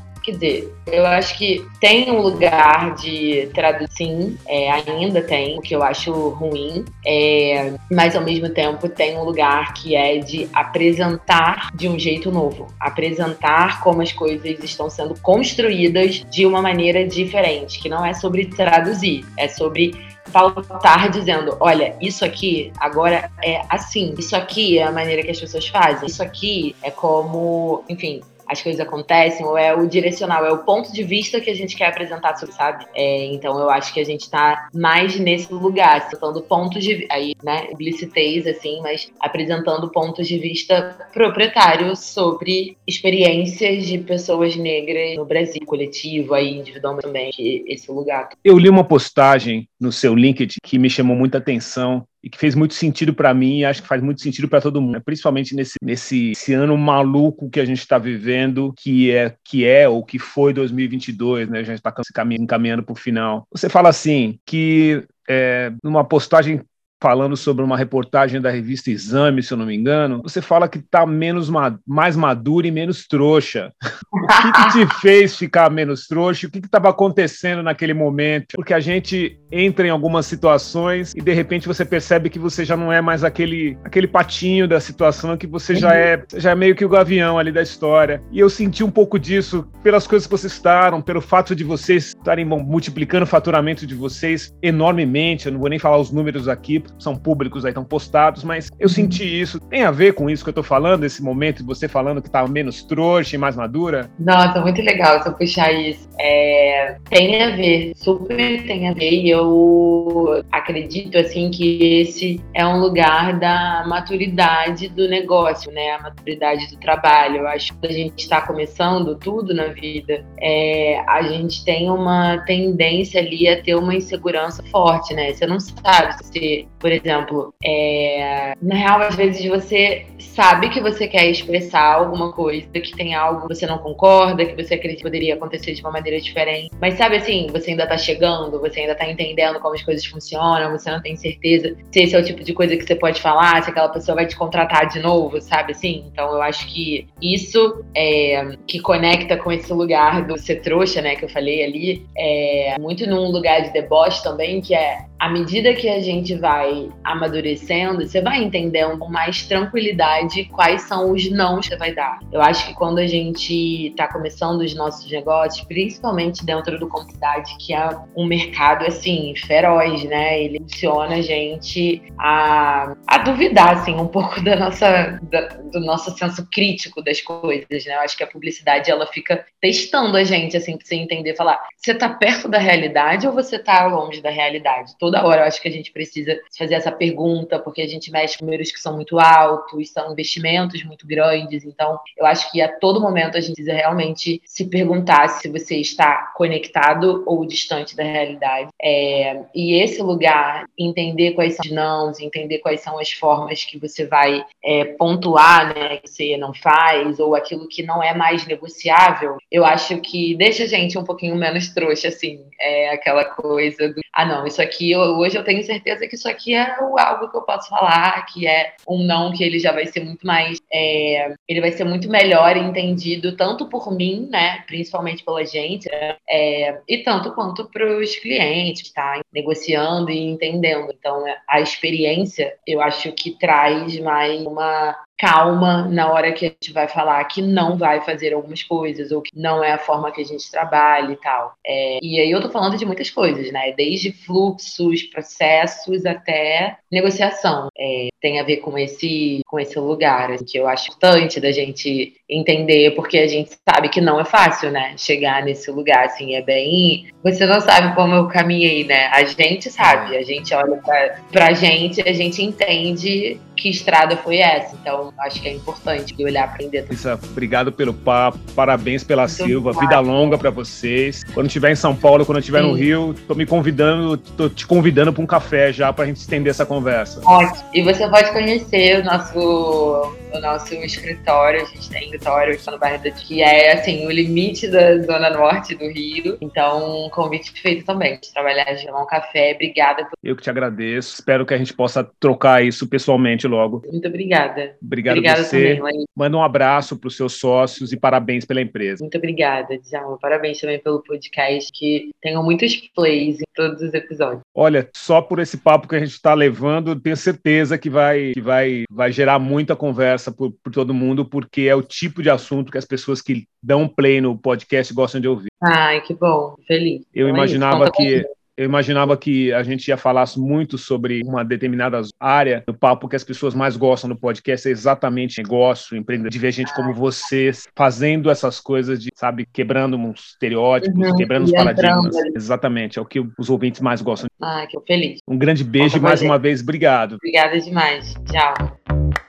Eu 0.88 1.06
acho 1.06 1.38
que 1.38 1.66
tem 1.80 2.12
um 2.12 2.22
lugar 2.22 2.96
de 2.96 3.50
traduzir, 3.54 4.38
é, 4.48 4.72
ainda 4.72 5.22
tem, 5.22 5.58
o 5.58 5.62
que 5.62 5.76
eu 5.76 5.84
acho 5.84 6.12
ruim, 6.30 6.86
é, 7.06 7.74
mas 7.92 8.16
ao 8.16 8.24
mesmo 8.24 8.50
tempo 8.50 8.90
tem 8.90 9.18
um 9.18 9.24
lugar 9.24 9.74
que 9.74 9.96
é 9.96 10.18
de 10.18 10.50
apresentar 10.54 11.70
de 11.74 11.88
um 11.88 11.98
jeito 11.98 12.32
novo, 12.32 12.68
apresentar 12.80 13.82
como 13.82 14.02
as 14.02 14.12
coisas 14.12 14.64
estão 14.64 14.90
sendo 14.90 15.20
construídas 15.22 16.26
de 16.30 16.46
uma 16.46 16.62
maneira 16.62 17.06
diferente, 17.06 17.80
que 17.80 17.90
não 17.90 18.06
é 18.06 18.14
sobre 18.14 18.46
traduzir, 18.46 19.26
é 19.38 19.48
sobre 19.48 19.94
pautar 20.32 21.10
dizendo, 21.10 21.58
olha, 21.60 21.96
isso 22.00 22.24
aqui 22.24 22.72
agora 22.80 23.32
é 23.44 23.62
assim, 23.70 24.14
isso 24.18 24.36
aqui 24.36 24.78
é 24.78 24.84
a 24.84 24.92
maneira 24.92 25.24
que 25.24 25.32
as 25.32 25.40
pessoas 25.40 25.68
fazem, 25.68 26.08
isso 26.08 26.24
aqui 26.24 26.76
é 26.84 26.92
como, 26.92 27.84
enfim, 27.90 28.22
as 28.50 28.62
coisas 28.62 28.82
acontecem, 28.82 29.46
ou 29.46 29.58
é 29.58 29.74
o 29.76 29.88
direcional, 29.88 30.46
é 30.46 30.52
o 30.52 30.60
ponto 30.60 30.92
de 30.92 31.04
vista 31.04 31.40
que 31.40 31.50
a 31.50 31.56
gente 31.56 31.78
quer 31.78 31.88
apresentar 31.88 32.36
sobre, 32.36 32.56
sabe? 32.56 32.86
É, 32.96 33.26
então 33.28 33.58
eu 33.60 33.70
acho 33.70 33.94
que 33.94 34.00
a 34.00 34.04
gente 34.04 34.30
tá 34.30 34.68
mais 34.74 35.18
nesse 35.20 35.54
lugar, 35.54 36.10
citando 36.10 36.42
pontos 36.42 36.84
de 36.84 37.08
aí, 37.10 37.36
né, 37.44 37.68
publicitez, 37.68 38.48
assim, 38.48 38.82
mas 38.82 39.12
apresentando 39.20 39.90
pontos 39.90 40.28
de 40.28 40.38
vista 40.38 40.98
proprietários 41.14 42.00
sobre 42.00 42.76
experiências 42.88 43.86
de 43.86 44.00
pessoas 44.00 44.56
negras 44.56 45.16
no 45.16 45.26
Brasil, 45.26 45.62
coletivo, 45.66 46.34
aí, 46.34 46.58
individualmente 46.58 47.64
esse 47.68 47.92
lugar. 47.92 48.30
Eu 48.44 48.58
li 48.58 48.70
uma 48.70 48.84
postagem 48.84 49.68
no 49.80 49.92
seu 49.92 50.16
LinkedIn 50.16 50.58
que 50.64 50.80
me 50.80 50.90
chamou 50.90 51.16
muita 51.16 51.38
atenção 51.38 52.06
e 52.24 52.30
que 52.30 52.38
fez 52.38 52.56
muito 52.56 52.74
sentido 52.74 53.14
para 53.14 53.34
mim 53.34 53.60
e 53.60 53.66
acho 53.66 53.82
que 53.82 53.88
faz 53.88 54.02
muito 54.02 54.22
sentido 54.22 54.48
para 54.48 54.62
todo 54.62 54.82
mundo, 54.82 54.94
né? 54.94 55.02
principalmente 55.04 55.56
nesse, 55.56 55.76
nesse 55.82 56.32
esse 56.32 56.54
ano 56.54 56.78
maluco 56.78 57.50
que 57.50 57.60
a 57.60 57.66
gente 57.66 57.80
está 57.80 57.98
vivendo, 57.98 58.74
que 58.78 59.12
é 59.12 59.36
que 59.44 59.66
é 59.66 59.88
ou 59.88 60.04
que 60.04 60.20
foi 60.20 60.54
2022, 60.54 61.50
né? 61.50 61.60
A 61.60 61.64
gente 61.64 61.78
está 61.78 61.94
encaminhando 62.32 62.84
para 62.84 62.94
o 62.94 62.96
final. 62.96 63.48
Você 63.52 63.70
fala 63.70 63.90
assim 63.90 64.40
que 64.46 65.04
é, 65.28 65.72
numa 65.84 66.04
postagem 66.04 66.62
falando 67.02 67.38
sobre 67.38 67.64
uma 67.64 67.78
reportagem 67.78 68.42
da 68.42 68.50
revista 68.50 68.92
Exame, 68.92 69.42
se 69.42 69.54
eu 69.54 69.58
não 69.58 69.66
me 69.66 69.76
engano, 69.76 70.22
você 70.22 70.42
fala 70.42 70.68
que 70.68 70.80
está 70.80 71.06
menos 71.06 71.50
ma 71.50 71.78
mais 71.88 72.16
madura 72.16 72.68
e 72.68 72.72
menos 72.72 73.08
trouxa. 73.08 73.72
o 74.12 74.28
que, 74.28 74.52
que, 74.52 74.72
te 74.72 75.00
fez 75.00 75.36
ficar 75.36 75.70
menos 75.70 76.08
trouxa? 76.08 76.48
O 76.48 76.52
que 76.52 76.60
estava 76.60 76.90
acontecendo 76.90 77.64
naquele 77.64 77.94
momento? 77.94 78.56
Porque 78.56 78.74
a 78.74 78.80
gente 78.80 79.40
entra 79.52 79.88
em 79.88 79.90
algumas 79.90 80.26
situações 80.26 81.14
e 81.16 81.22
de 81.22 81.34
repente 81.34 81.68
você 81.68 81.86
percebe 81.86 82.30
que 82.30 82.40
você 82.40 82.66
já 82.66 82.76
não 82.76 82.92
é 82.92 83.02
mais 83.02 83.24
aquele, 83.24 83.78
aquele 83.84 84.08
patinho 84.08 84.68
da 84.68 84.80
situação, 84.80 85.38
que 85.38 85.48
você 85.48 85.76
já 85.76 85.96
é, 85.96 86.24
já 86.36 86.52
é 86.52 86.56
meio 86.56 86.76
que 86.76 86.86
o 86.86 86.90
gavião 86.90 87.38
ali 87.38 87.52
da 87.52 87.62
história. 87.62 88.22
E 88.32 88.40
eu 88.40 88.50
senti 88.50 88.84
um 88.84 88.92
pouco 88.92 89.18
disso 89.18 89.66
pelas 89.84 90.06
coisas 90.06 90.28
que 90.28 90.32
vocês 90.32 90.54
estaram, 90.54 91.02
pelo 91.02 91.22
fato 91.22 91.56
de 91.56 91.64
vocês 91.64 92.08
estarem 92.08 92.46
multiplicando 92.46 93.24
o 93.24 93.28
faturamento 93.28 93.86
de 93.88 93.96
vocês 93.96 94.54
enormemente. 94.62 95.46
Eu 95.46 95.54
não 95.54 95.60
vou 95.60 95.70
nem 95.70 95.80
falar 95.80 95.98
os 95.98 96.12
números 96.12 96.48
aqui, 96.48 96.84
são 96.98 97.16
públicos 97.16 97.66
aí, 97.66 97.70
estão 97.70 97.84
postados, 97.84 98.44
mas 98.44 98.70
eu 98.80 98.88
uhum. 98.88 98.94
senti 98.94 99.24
isso. 99.24 99.60
Tem 99.60 99.84
a 99.84 99.92
ver 99.92 100.14
com 100.14 100.30
isso 100.30 100.44
que 100.44 100.50
eu 100.50 100.54
tô 100.54 100.64
falando, 100.64 101.04
esse 101.04 101.22
momento 101.22 101.58
de 101.58 101.64
você 101.64 101.88
falando 101.88 102.22
que 102.22 102.30
tá 102.30 102.48
menos 102.48 102.84
trouxa 102.84 103.36
e 103.36 103.40
mais 103.40 103.56
madura? 103.56 104.10
Nossa, 104.20 104.62
muito 104.62 104.82
legal 104.82 105.22
você 105.22 105.32
puxar 105.32 105.72
isso. 105.72 106.08
É, 106.20 106.98
tem 107.10 107.42
a 107.42 107.56
ver, 107.56 107.94
super 107.96 108.64
tem 108.66 108.90
a 108.90 108.94
ver, 108.94 109.12
e 109.12 109.30
eu 109.30 110.44
acredito 110.52 111.18
assim 111.18 111.50
que 111.50 112.02
esse 112.02 112.42
é 112.54 112.66
um 112.66 112.80
lugar 112.80 113.40
da 113.40 113.84
maturidade 113.88 114.90
do 114.90 115.08
negócio, 115.08 115.72
né? 115.72 115.92
A 115.92 116.02
maturidade 116.02 116.68
do 116.70 116.80
trabalho. 116.80 117.38
Eu 117.38 117.48
acho 117.48 117.78
que 117.78 117.88
a 117.88 117.92
gente 117.92 118.20
está 118.20 118.42
começando 118.42 119.16
tudo 119.16 119.54
na 119.54 119.68
vida, 119.68 120.26
é, 120.40 121.02
a 121.08 121.22
gente 121.24 121.64
tem 121.64 121.90
uma 121.90 122.38
tendência 122.40 123.22
ali 123.22 123.48
a 123.48 123.62
ter 123.62 123.76
uma 123.76 123.96
insegurança 123.96 124.64
forte, 124.64 125.14
né? 125.14 125.34
Você 125.34 125.46
não 125.46 125.60
sabe 125.60 126.14
se, 126.26 126.68
por 126.80 126.92
exemplo, 126.92 127.54
é, 127.64 128.54
na 128.62 128.76
real, 128.76 129.02
às 129.02 129.16
vezes 129.16 129.46
você 129.46 130.06
sabe 130.18 130.70
que 130.70 130.80
você 130.80 131.08
quer 131.08 131.30
expressar 131.30 131.96
alguma 131.96 132.32
coisa, 132.32 132.68
que 132.68 132.96
tem 132.96 133.14
algo 133.14 133.48
que 133.48 133.56
você 133.56 133.66
não 133.66 133.78
concorda, 133.78 134.46
que 134.46 134.56
você 134.56 134.76
acredita 134.76 135.00
que 135.00 135.04
poderia 135.04 135.36
acontecer 135.36 135.74
de 135.74 135.82
uma 135.82 135.92
maneira 135.92 136.20
diferente. 136.20 136.72
Mas 136.80 136.96
sabe 136.96 137.18
assim, 137.18 137.48
você 137.52 137.72
ainda 137.72 137.88
tá 137.88 137.98
chegando, 137.98 138.60
você 138.60 138.82
ainda 138.82 138.96
tá 138.96 139.10
entendendo 139.10 139.60
como 139.60 139.76
as 139.76 139.82
coisas 139.82 140.06
funcionam, 140.06 140.72
você 140.72 140.90
não 140.90 141.02
tem 141.02 141.16
certeza 141.16 141.76
se 141.92 142.02
esse 142.02 142.16
é 142.16 142.20
o 142.20 142.24
tipo 142.24 142.44
de 142.44 142.54
coisa 142.54 142.76
que 142.76 142.84
você 142.84 142.96
pode 142.96 143.22
falar, 143.22 143.64
se 143.64 143.70
aquela 143.70 143.90
pessoa 143.90 144.16
vai 144.16 144.26
te 144.26 144.36
contratar 144.36 144.88
de 144.88 145.00
novo, 145.00 145.42
sabe 145.42 145.72
assim? 145.72 146.06
Então 146.12 146.32
eu 146.34 146.42
acho 146.42 146.68
que 146.68 147.08
isso 147.22 147.84
é, 147.96 148.58
que 148.68 148.80
conecta 148.80 149.38
com 149.38 149.52
esse 149.52 149.72
lugar 149.74 150.26
do 150.26 150.38
ser 150.38 150.62
trouxa, 150.62 151.02
né, 151.02 151.16
que 151.16 151.26
eu 151.26 151.30
falei 151.30 151.64
ali, 151.64 152.06
é 152.18 152.78
muito 152.80 153.08
num 153.08 153.32
lugar 153.32 153.62
de 153.62 153.74
deboche 153.74 154.24
também, 154.24 154.62
que 154.62 154.74
é 154.74 155.06
à 155.20 155.30
medida 155.30 155.74
que 155.74 155.90
a 155.90 156.00
gente 156.00 156.36
vai 156.36 156.69
amadurecendo, 157.04 158.08
você 158.08 158.22
vai 158.22 158.44
entendendo 158.44 158.98
com 158.98 159.10
mais 159.10 159.44
tranquilidade 159.44 160.46
quais 160.46 160.84
são 160.84 161.12
os 161.12 161.30
não 161.32 161.60
que 161.60 161.68
você 161.68 161.78
vai 161.78 161.94
dar. 161.94 162.20
Eu 162.32 162.42
acho 162.42 162.68
que 162.68 162.74
quando 162.74 163.00
a 163.00 163.08
gente 163.08 163.88
está 163.88 164.08
começando 164.08 164.62
os 164.62 164.74
nossos 164.76 165.10
negócios, 165.12 165.66
principalmente 165.66 166.46
dentro 166.46 166.80
do 166.80 166.88
comunidade, 166.88 167.56
que 167.58 167.74
é 167.74 167.90
um 168.16 168.26
mercado 168.26 168.86
assim 168.86 169.34
feroz, 169.36 170.04
né? 170.04 170.42
Ele 170.42 170.60
funciona 170.60 171.16
a 171.16 171.22
gente 171.22 172.02
a, 172.18 172.96
a 173.08 173.18
duvidar 173.20 173.78
assim 173.78 173.94
um 173.96 174.08
pouco 174.08 174.42
da 174.42 174.56
nossa 174.56 175.20
da, 175.24 175.42
do 175.48 175.80
nosso 175.80 176.16
senso 176.18 176.48
crítico 176.52 177.04
das 177.04 177.22
coisas, 177.22 177.86
né? 177.86 177.96
Eu 177.96 178.02
acho 178.02 178.18
que 178.18 178.24
a 178.24 178.28
publicidade 178.28 178.92
ela 178.92 179.08
fica 179.08 179.46
testando 179.62 180.18
a 180.18 180.24
gente 180.24 180.56
assim 180.56 180.78
para 180.78 180.86
você 180.86 180.96
entender, 180.96 181.36
falar, 181.36 181.60
você 181.78 181.92
está 181.92 182.10
perto 182.10 182.48
da 182.48 182.58
realidade 182.58 183.28
ou 183.28 183.34
você 183.34 183.56
está 183.56 183.86
longe 183.88 184.22
da 184.22 184.30
realidade? 184.30 184.70
toda 185.00 185.26
hora 185.26 185.42
eu 185.42 185.46
acho 185.46 185.62
que 185.62 185.68
a 185.68 185.72
gente 185.72 185.92
precisa 185.92 186.40
fazer 186.60 186.76
essa 186.76 186.92
pergunta, 186.92 187.58
porque 187.58 187.82
a 187.82 187.88
gente 187.88 188.12
mexe 188.12 188.38
com 188.38 188.46
números 188.46 188.72
que 188.72 188.80
são 188.80 188.96
muito 188.96 189.18
altos, 189.18 189.92
são 189.92 190.12
investimentos 190.12 190.84
muito 190.84 191.08
grandes. 191.08 191.64
Então, 191.64 191.98
eu 192.18 192.26
acho 192.26 192.52
que 192.52 192.62
a 192.62 192.68
todo 192.68 193.00
momento 193.00 193.38
a 193.38 193.42
gente 193.42 193.56
precisa 193.56 193.74
realmente 193.74 194.42
se 194.46 194.66
perguntar 194.66 195.30
se 195.30 195.48
você 195.48 195.78
está 195.78 196.34
conectado 196.36 197.24
ou 197.26 197.46
distante 197.46 197.96
da 197.96 198.04
realidade. 198.04 198.70
É, 198.82 199.42
e 199.56 199.76
esse 199.82 200.02
lugar, 200.02 200.66
entender 200.78 201.32
quais 201.32 201.56
são 201.56 201.66
os 201.66 201.72
nãos, 201.72 202.20
entender 202.20 202.60
quais 202.60 202.82
são 202.82 203.00
as 203.00 203.12
formas 203.12 203.64
que 203.64 203.80
você 203.80 204.06
vai 204.06 204.44
é, 204.64 204.84
pontuar, 204.84 205.74
né, 205.74 205.98
que 205.98 206.10
você 206.10 206.38
não 206.38 206.54
faz, 206.54 207.20
ou 207.20 207.36
aquilo 207.36 207.68
que 207.68 207.84
não 207.84 208.04
é 208.04 208.14
mais 208.14 208.46
negociável, 208.46 209.38
eu 209.50 209.64
acho 209.64 210.00
que 210.02 210.36
deixa 210.36 210.64
a 210.64 210.68
gente 210.68 210.98
um 210.98 211.04
pouquinho 211.04 211.36
menos 211.36 211.70
trouxa, 211.70 212.10
assim. 212.10 212.44
É 212.60 212.90
aquela 212.90 213.24
coisa 213.24 213.88
do, 213.94 214.02
ah, 214.14 214.26
não, 214.26 214.46
isso 214.46 214.62
aqui 214.62 214.96
hoje 214.96 215.38
eu 215.38 215.44
tenho 215.44 215.64
certeza 215.64 216.08
que 216.08 216.16
isso 216.16 216.28
aqui 216.28 216.49
é 216.54 216.76
algo 217.00 217.30
que 217.30 217.38
eu 217.38 217.42
posso 217.42 217.70
falar, 217.70 218.26
que 218.26 218.48
é 218.48 218.74
um 218.88 219.04
não 219.04 219.32
que 219.32 219.44
ele 219.44 219.60
já 219.60 219.72
vai 219.72 219.86
ser 219.86 220.04
muito 220.04 220.26
mais, 220.26 220.60
é, 220.72 221.34
ele 221.48 221.62
vai 221.62 221.72
ser 221.72 221.84
muito 221.84 222.10
melhor 222.10 222.56
entendido 222.58 223.36
tanto 223.36 223.68
por 223.68 223.92
mim, 223.92 224.28
né, 224.30 224.64
principalmente 224.68 225.24
pela 225.24 225.46
gente, 225.46 225.90
né, 225.90 226.16
é, 226.30 226.82
e 226.88 227.00
tanto 227.00 227.32
quanto 227.34 227.66
para 227.66 227.98
os 227.98 228.16
clientes, 228.18 228.92
tá, 228.92 229.20
negociando 229.34 230.10
e 230.10 230.20
entendendo. 230.20 230.94
Então, 230.98 231.24
a 231.48 231.60
experiência, 231.62 232.56
eu 232.66 232.82
acho 232.82 233.12
que 233.14 233.32
traz 233.38 234.00
mais 234.00 234.46
uma 234.46 234.96
calma 235.20 235.86
na 235.90 236.10
hora 236.10 236.32
que 236.32 236.46
a 236.46 236.50
gente 236.50 236.72
vai 236.72 236.88
falar 236.88 237.22
que 237.26 237.42
não 237.42 237.78
vai 237.78 238.00
fazer 238.00 238.34
algumas 238.34 238.64
coisas 238.64 239.12
ou 239.12 239.22
que 239.22 239.38
não 239.38 239.62
é 239.62 239.74
a 239.74 239.78
forma 239.78 240.12
que 240.14 240.22
a 240.22 240.26
gente 240.26 240.50
trabalha 240.50 241.12
e 241.12 241.18
tal. 241.18 241.54
É, 241.68 242.00
e 242.02 242.20
aí 242.22 242.32
eu 242.32 242.42
tô 242.42 242.50
falando 242.50 242.78
de 242.78 242.86
muitas 242.86 243.10
coisas, 243.10 243.52
né? 243.52 243.74
Desde 243.74 244.14
fluxos, 244.14 245.04
processos 245.04 246.06
até 246.06 246.78
negociação. 246.90 247.68
É, 247.78 248.08
tem 248.22 248.40
a 248.40 248.44
ver 248.44 248.58
com 248.58 248.78
esse, 248.78 249.42
com 249.46 249.60
esse 249.60 249.78
lugar 249.78 250.38
que 250.38 250.58
eu 250.58 250.68
acho 250.68 250.90
importante 250.90 251.42
da 251.42 251.52
gente 251.52 252.16
entender, 252.30 252.92
porque 252.92 253.18
a 253.18 253.28
gente 253.28 253.52
sabe 253.68 253.90
que 253.90 254.00
não 254.00 254.20
é 254.20 254.26
fácil, 254.26 254.72
né? 254.72 254.94
Chegar 254.98 255.44
nesse 255.44 255.72
lugar, 255.72 256.06
assim, 256.06 256.36
é 256.36 256.42
bem. 256.42 257.08
Você 257.24 257.46
não 257.46 257.60
sabe 257.60 257.96
como 257.96 258.14
eu 258.14 258.28
caminhei, 258.28 258.84
né? 258.84 259.08
A 259.08 259.24
gente 259.24 259.72
sabe, 259.72 260.16
a 260.16 260.22
gente 260.22 260.54
olha 260.54 260.78
pra, 260.78 261.16
pra 261.32 261.54
gente, 261.54 262.02
a 262.08 262.14
gente 262.14 262.44
entende 262.44 263.40
que 263.58 263.70
estrada 263.70 264.16
foi 264.16 264.38
essa. 264.38 264.76
Então, 264.80 265.12
acho 265.20 265.42
que 265.42 265.50
é 265.50 265.54
importante 265.54 266.16
olhar 266.24 266.46
aprender. 266.46 266.86
Isa, 266.90 267.20
obrigado 267.22 267.72
pelo 267.72 267.94
papo, 267.94 268.40
parabéns 268.56 269.04
pela 269.04 269.24
Muito 269.24 269.34
Silva, 269.34 269.74
vida 269.74 270.00
longa 270.00 270.38
para 270.38 270.50
vocês. 270.50 271.24
Quando 271.34 271.48
estiver 271.48 271.72
em 271.72 271.76
São 271.76 271.96
Paulo, 271.96 272.26
quando 272.26 272.40
estiver 272.40 272.62
no 272.62 272.74
Rio, 272.74 273.16
tô 273.28 273.36
me 273.36 273.46
convidando, 273.46 274.18
tô 274.18 274.50
te 274.50 274.66
convidando 274.66 275.12
para 275.12 275.24
um 275.24 275.28
café 275.28 275.74
já 275.74 275.92
para 275.92 276.06
a 276.06 276.08
gente 276.08 276.18
estender 276.18 276.52
essa 276.52 276.66
conversa. 276.66 277.22
Ótimo. 277.26 277.66
E 277.74 277.82
você 277.82 278.08
pode 278.08 278.32
conhecer 278.32 279.02
o 279.02 279.04
nosso 279.04 280.16
o 280.34 280.40
nosso 280.40 280.74
escritório. 280.76 281.62
A 281.62 281.66
gente 281.66 281.90
tem 281.90 282.04
escritório 282.04 282.54
aqui 282.54 282.72
no 282.72 282.80
bairro 282.80 283.04
da 283.04 283.12
que 283.12 283.42
é 283.42 283.74
assim, 283.74 284.06
o 284.06 284.12
limite 284.12 284.68
da 284.68 285.02
zona 285.02 285.30
norte 285.30 285.76
do 285.76 285.88
Rio. 285.88 286.38
Então, 286.42 287.06
um 287.06 287.10
convite 287.10 287.52
feito 287.52 287.86
também 287.86 288.20
de 288.20 288.32
trabalhar 288.34 288.74
de 288.74 288.86
tomar 288.86 289.04
um 289.04 289.08
café. 289.08 289.54
Obrigada. 289.56 290.06
Por... 290.06 290.18
Eu 290.24 290.36
que 290.36 290.44
te 290.44 290.50
agradeço. 290.50 291.16
Espero 291.16 291.46
que 291.46 291.54
a 291.54 291.58
gente 291.58 291.74
possa 291.74 292.04
trocar 292.20 292.64
isso 292.64 292.88
pessoalmente 292.88 293.48
logo. 293.48 293.84
Muito 293.92 294.08
obrigada. 294.08 294.76
Obrigado 294.82 295.18
obrigada 295.18 295.44
você. 295.44 295.76
Também, 295.76 296.06
Manda 296.16 296.38
um 296.38 296.44
abraço 296.44 296.98
para 296.98 297.08
os 297.08 297.16
seus 297.16 297.34
sócios 297.34 297.92
e 297.92 297.98
parabéns 297.98 298.46
pela 298.46 298.62
empresa. 298.62 299.04
Muito 299.04 299.18
obrigada, 299.18 299.78
Djalma. 299.78 300.18
Parabéns 300.20 300.60
também 300.60 300.80
pelo 300.80 301.02
podcast, 301.04 301.72
que 301.74 302.10
tenham 302.22 302.44
muitos 302.44 302.76
plays 302.96 303.40
em 303.40 303.46
todos 303.56 303.82
os 303.82 303.94
episódios. 303.94 304.42
Olha, 304.54 304.90
só 304.96 305.22
por 305.22 305.40
esse 305.40 305.58
papo 305.58 305.88
que 305.88 305.96
a 305.96 306.00
gente 306.00 306.12
está 306.12 306.34
levando, 306.34 307.00
tenho 307.00 307.18
certeza 307.18 307.78
que 307.78 307.90
vai, 307.90 308.32
que 308.34 308.42
vai, 308.42 308.84
vai 308.92 309.12
gerar 309.12 309.40
muita 309.40 309.76
conversa 309.76 310.19
por, 310.28 310.52
por 310.64 310.74
todo 310.74 310.94
mundo, 310.94 311.24
porque 311.26 311.62
é 311.62 311.76
o 311.76 311.82
tipo 311.82 312.22
de 312.22 312.30
assunto 312.30 312.72
que 312.72 312.78
as 312.78 312.86
pessoas 312.86 313.22
que 313.22 313.46
dão 313.64 313.88
play 313.88 314.20
no 314.20 314.38
podcast 314.38 314.94
gostam 314.94 315.22
de 315.22 315.28
ouvir. 315.28 315.50
Ai, 315.62 316.02
que 316.02 316.14
bom, 316.14 316.56
feliz. 316.68 317.06
Eu 317.14 317.28
então 317.28 317.38
imaginava 317.38 317.86
é 317.86 317.92
que 317.92 318.26
eu 318.60 318.66
imaginava 318.66 319.16
que 319.16 319.54
a 319.54 319.64
gente 319.64 319.88
ia 319.88 319.96
falar 319.96 320.26
muito 320.36 320.78
sobre 320.78 321.22
uma 321.24 321.46
determinada 321.46 322.02
área. 322.20 322.62
O 322.68 322.74
papo 322.74 323.08
que 323.08 323.16
as 323.16 323.24
pessoas 323.24 323.56
mais 323.56 323.78
gostam 323.78 324.10
no 324.10 324.18
podcast 324.18 324.68
é 324.68 324.72
exatamente 324.72 325.42
negócio, 325.42 325.96
empreendedor, 325.96 326.30
de 326.30 326.40
ver 326.40 326.52
gente 326.52 326.76
como 326.76 326.94
vocês 326.94 327.64
fazendo 327.74 328.30
essas 328.30 328.60
coisas, 328.60 329.02
de, 329.02 329.12
sabe, 329.16 329.48
quebrando 329.54 329.96
uns 329.96 330.32
estereótipos, 330.32 331.08
uhum, 331.08 331.16
quebrando 331.16 331.46
os 331.46 331.54
paradigmas. 331.54 332.14
Exatamente, 332.36 333.00
é 333.00 333.02
o 333.02 333.06
que 333.06 333.26
os 333.40 333.50
ouvintes 333.50 333.80
mais 333.80 334.02
gostam. 334.02 334.28
Ah, 334.42 334.68
que 334.70 334.78
feliz. 334.86 335.22
Um 335.26 335.38
grande 335.38 335.64
beijo 335.64 335.96
e 335.96 336.02
mais 336.02 336.22
uma 336.22 336.38
vez, 336.38 336.62
obrigado. 336.62 337.14
Obrigada 337.14 337.58
demais. 337.62 338.14
Tchau. 338.30 339.29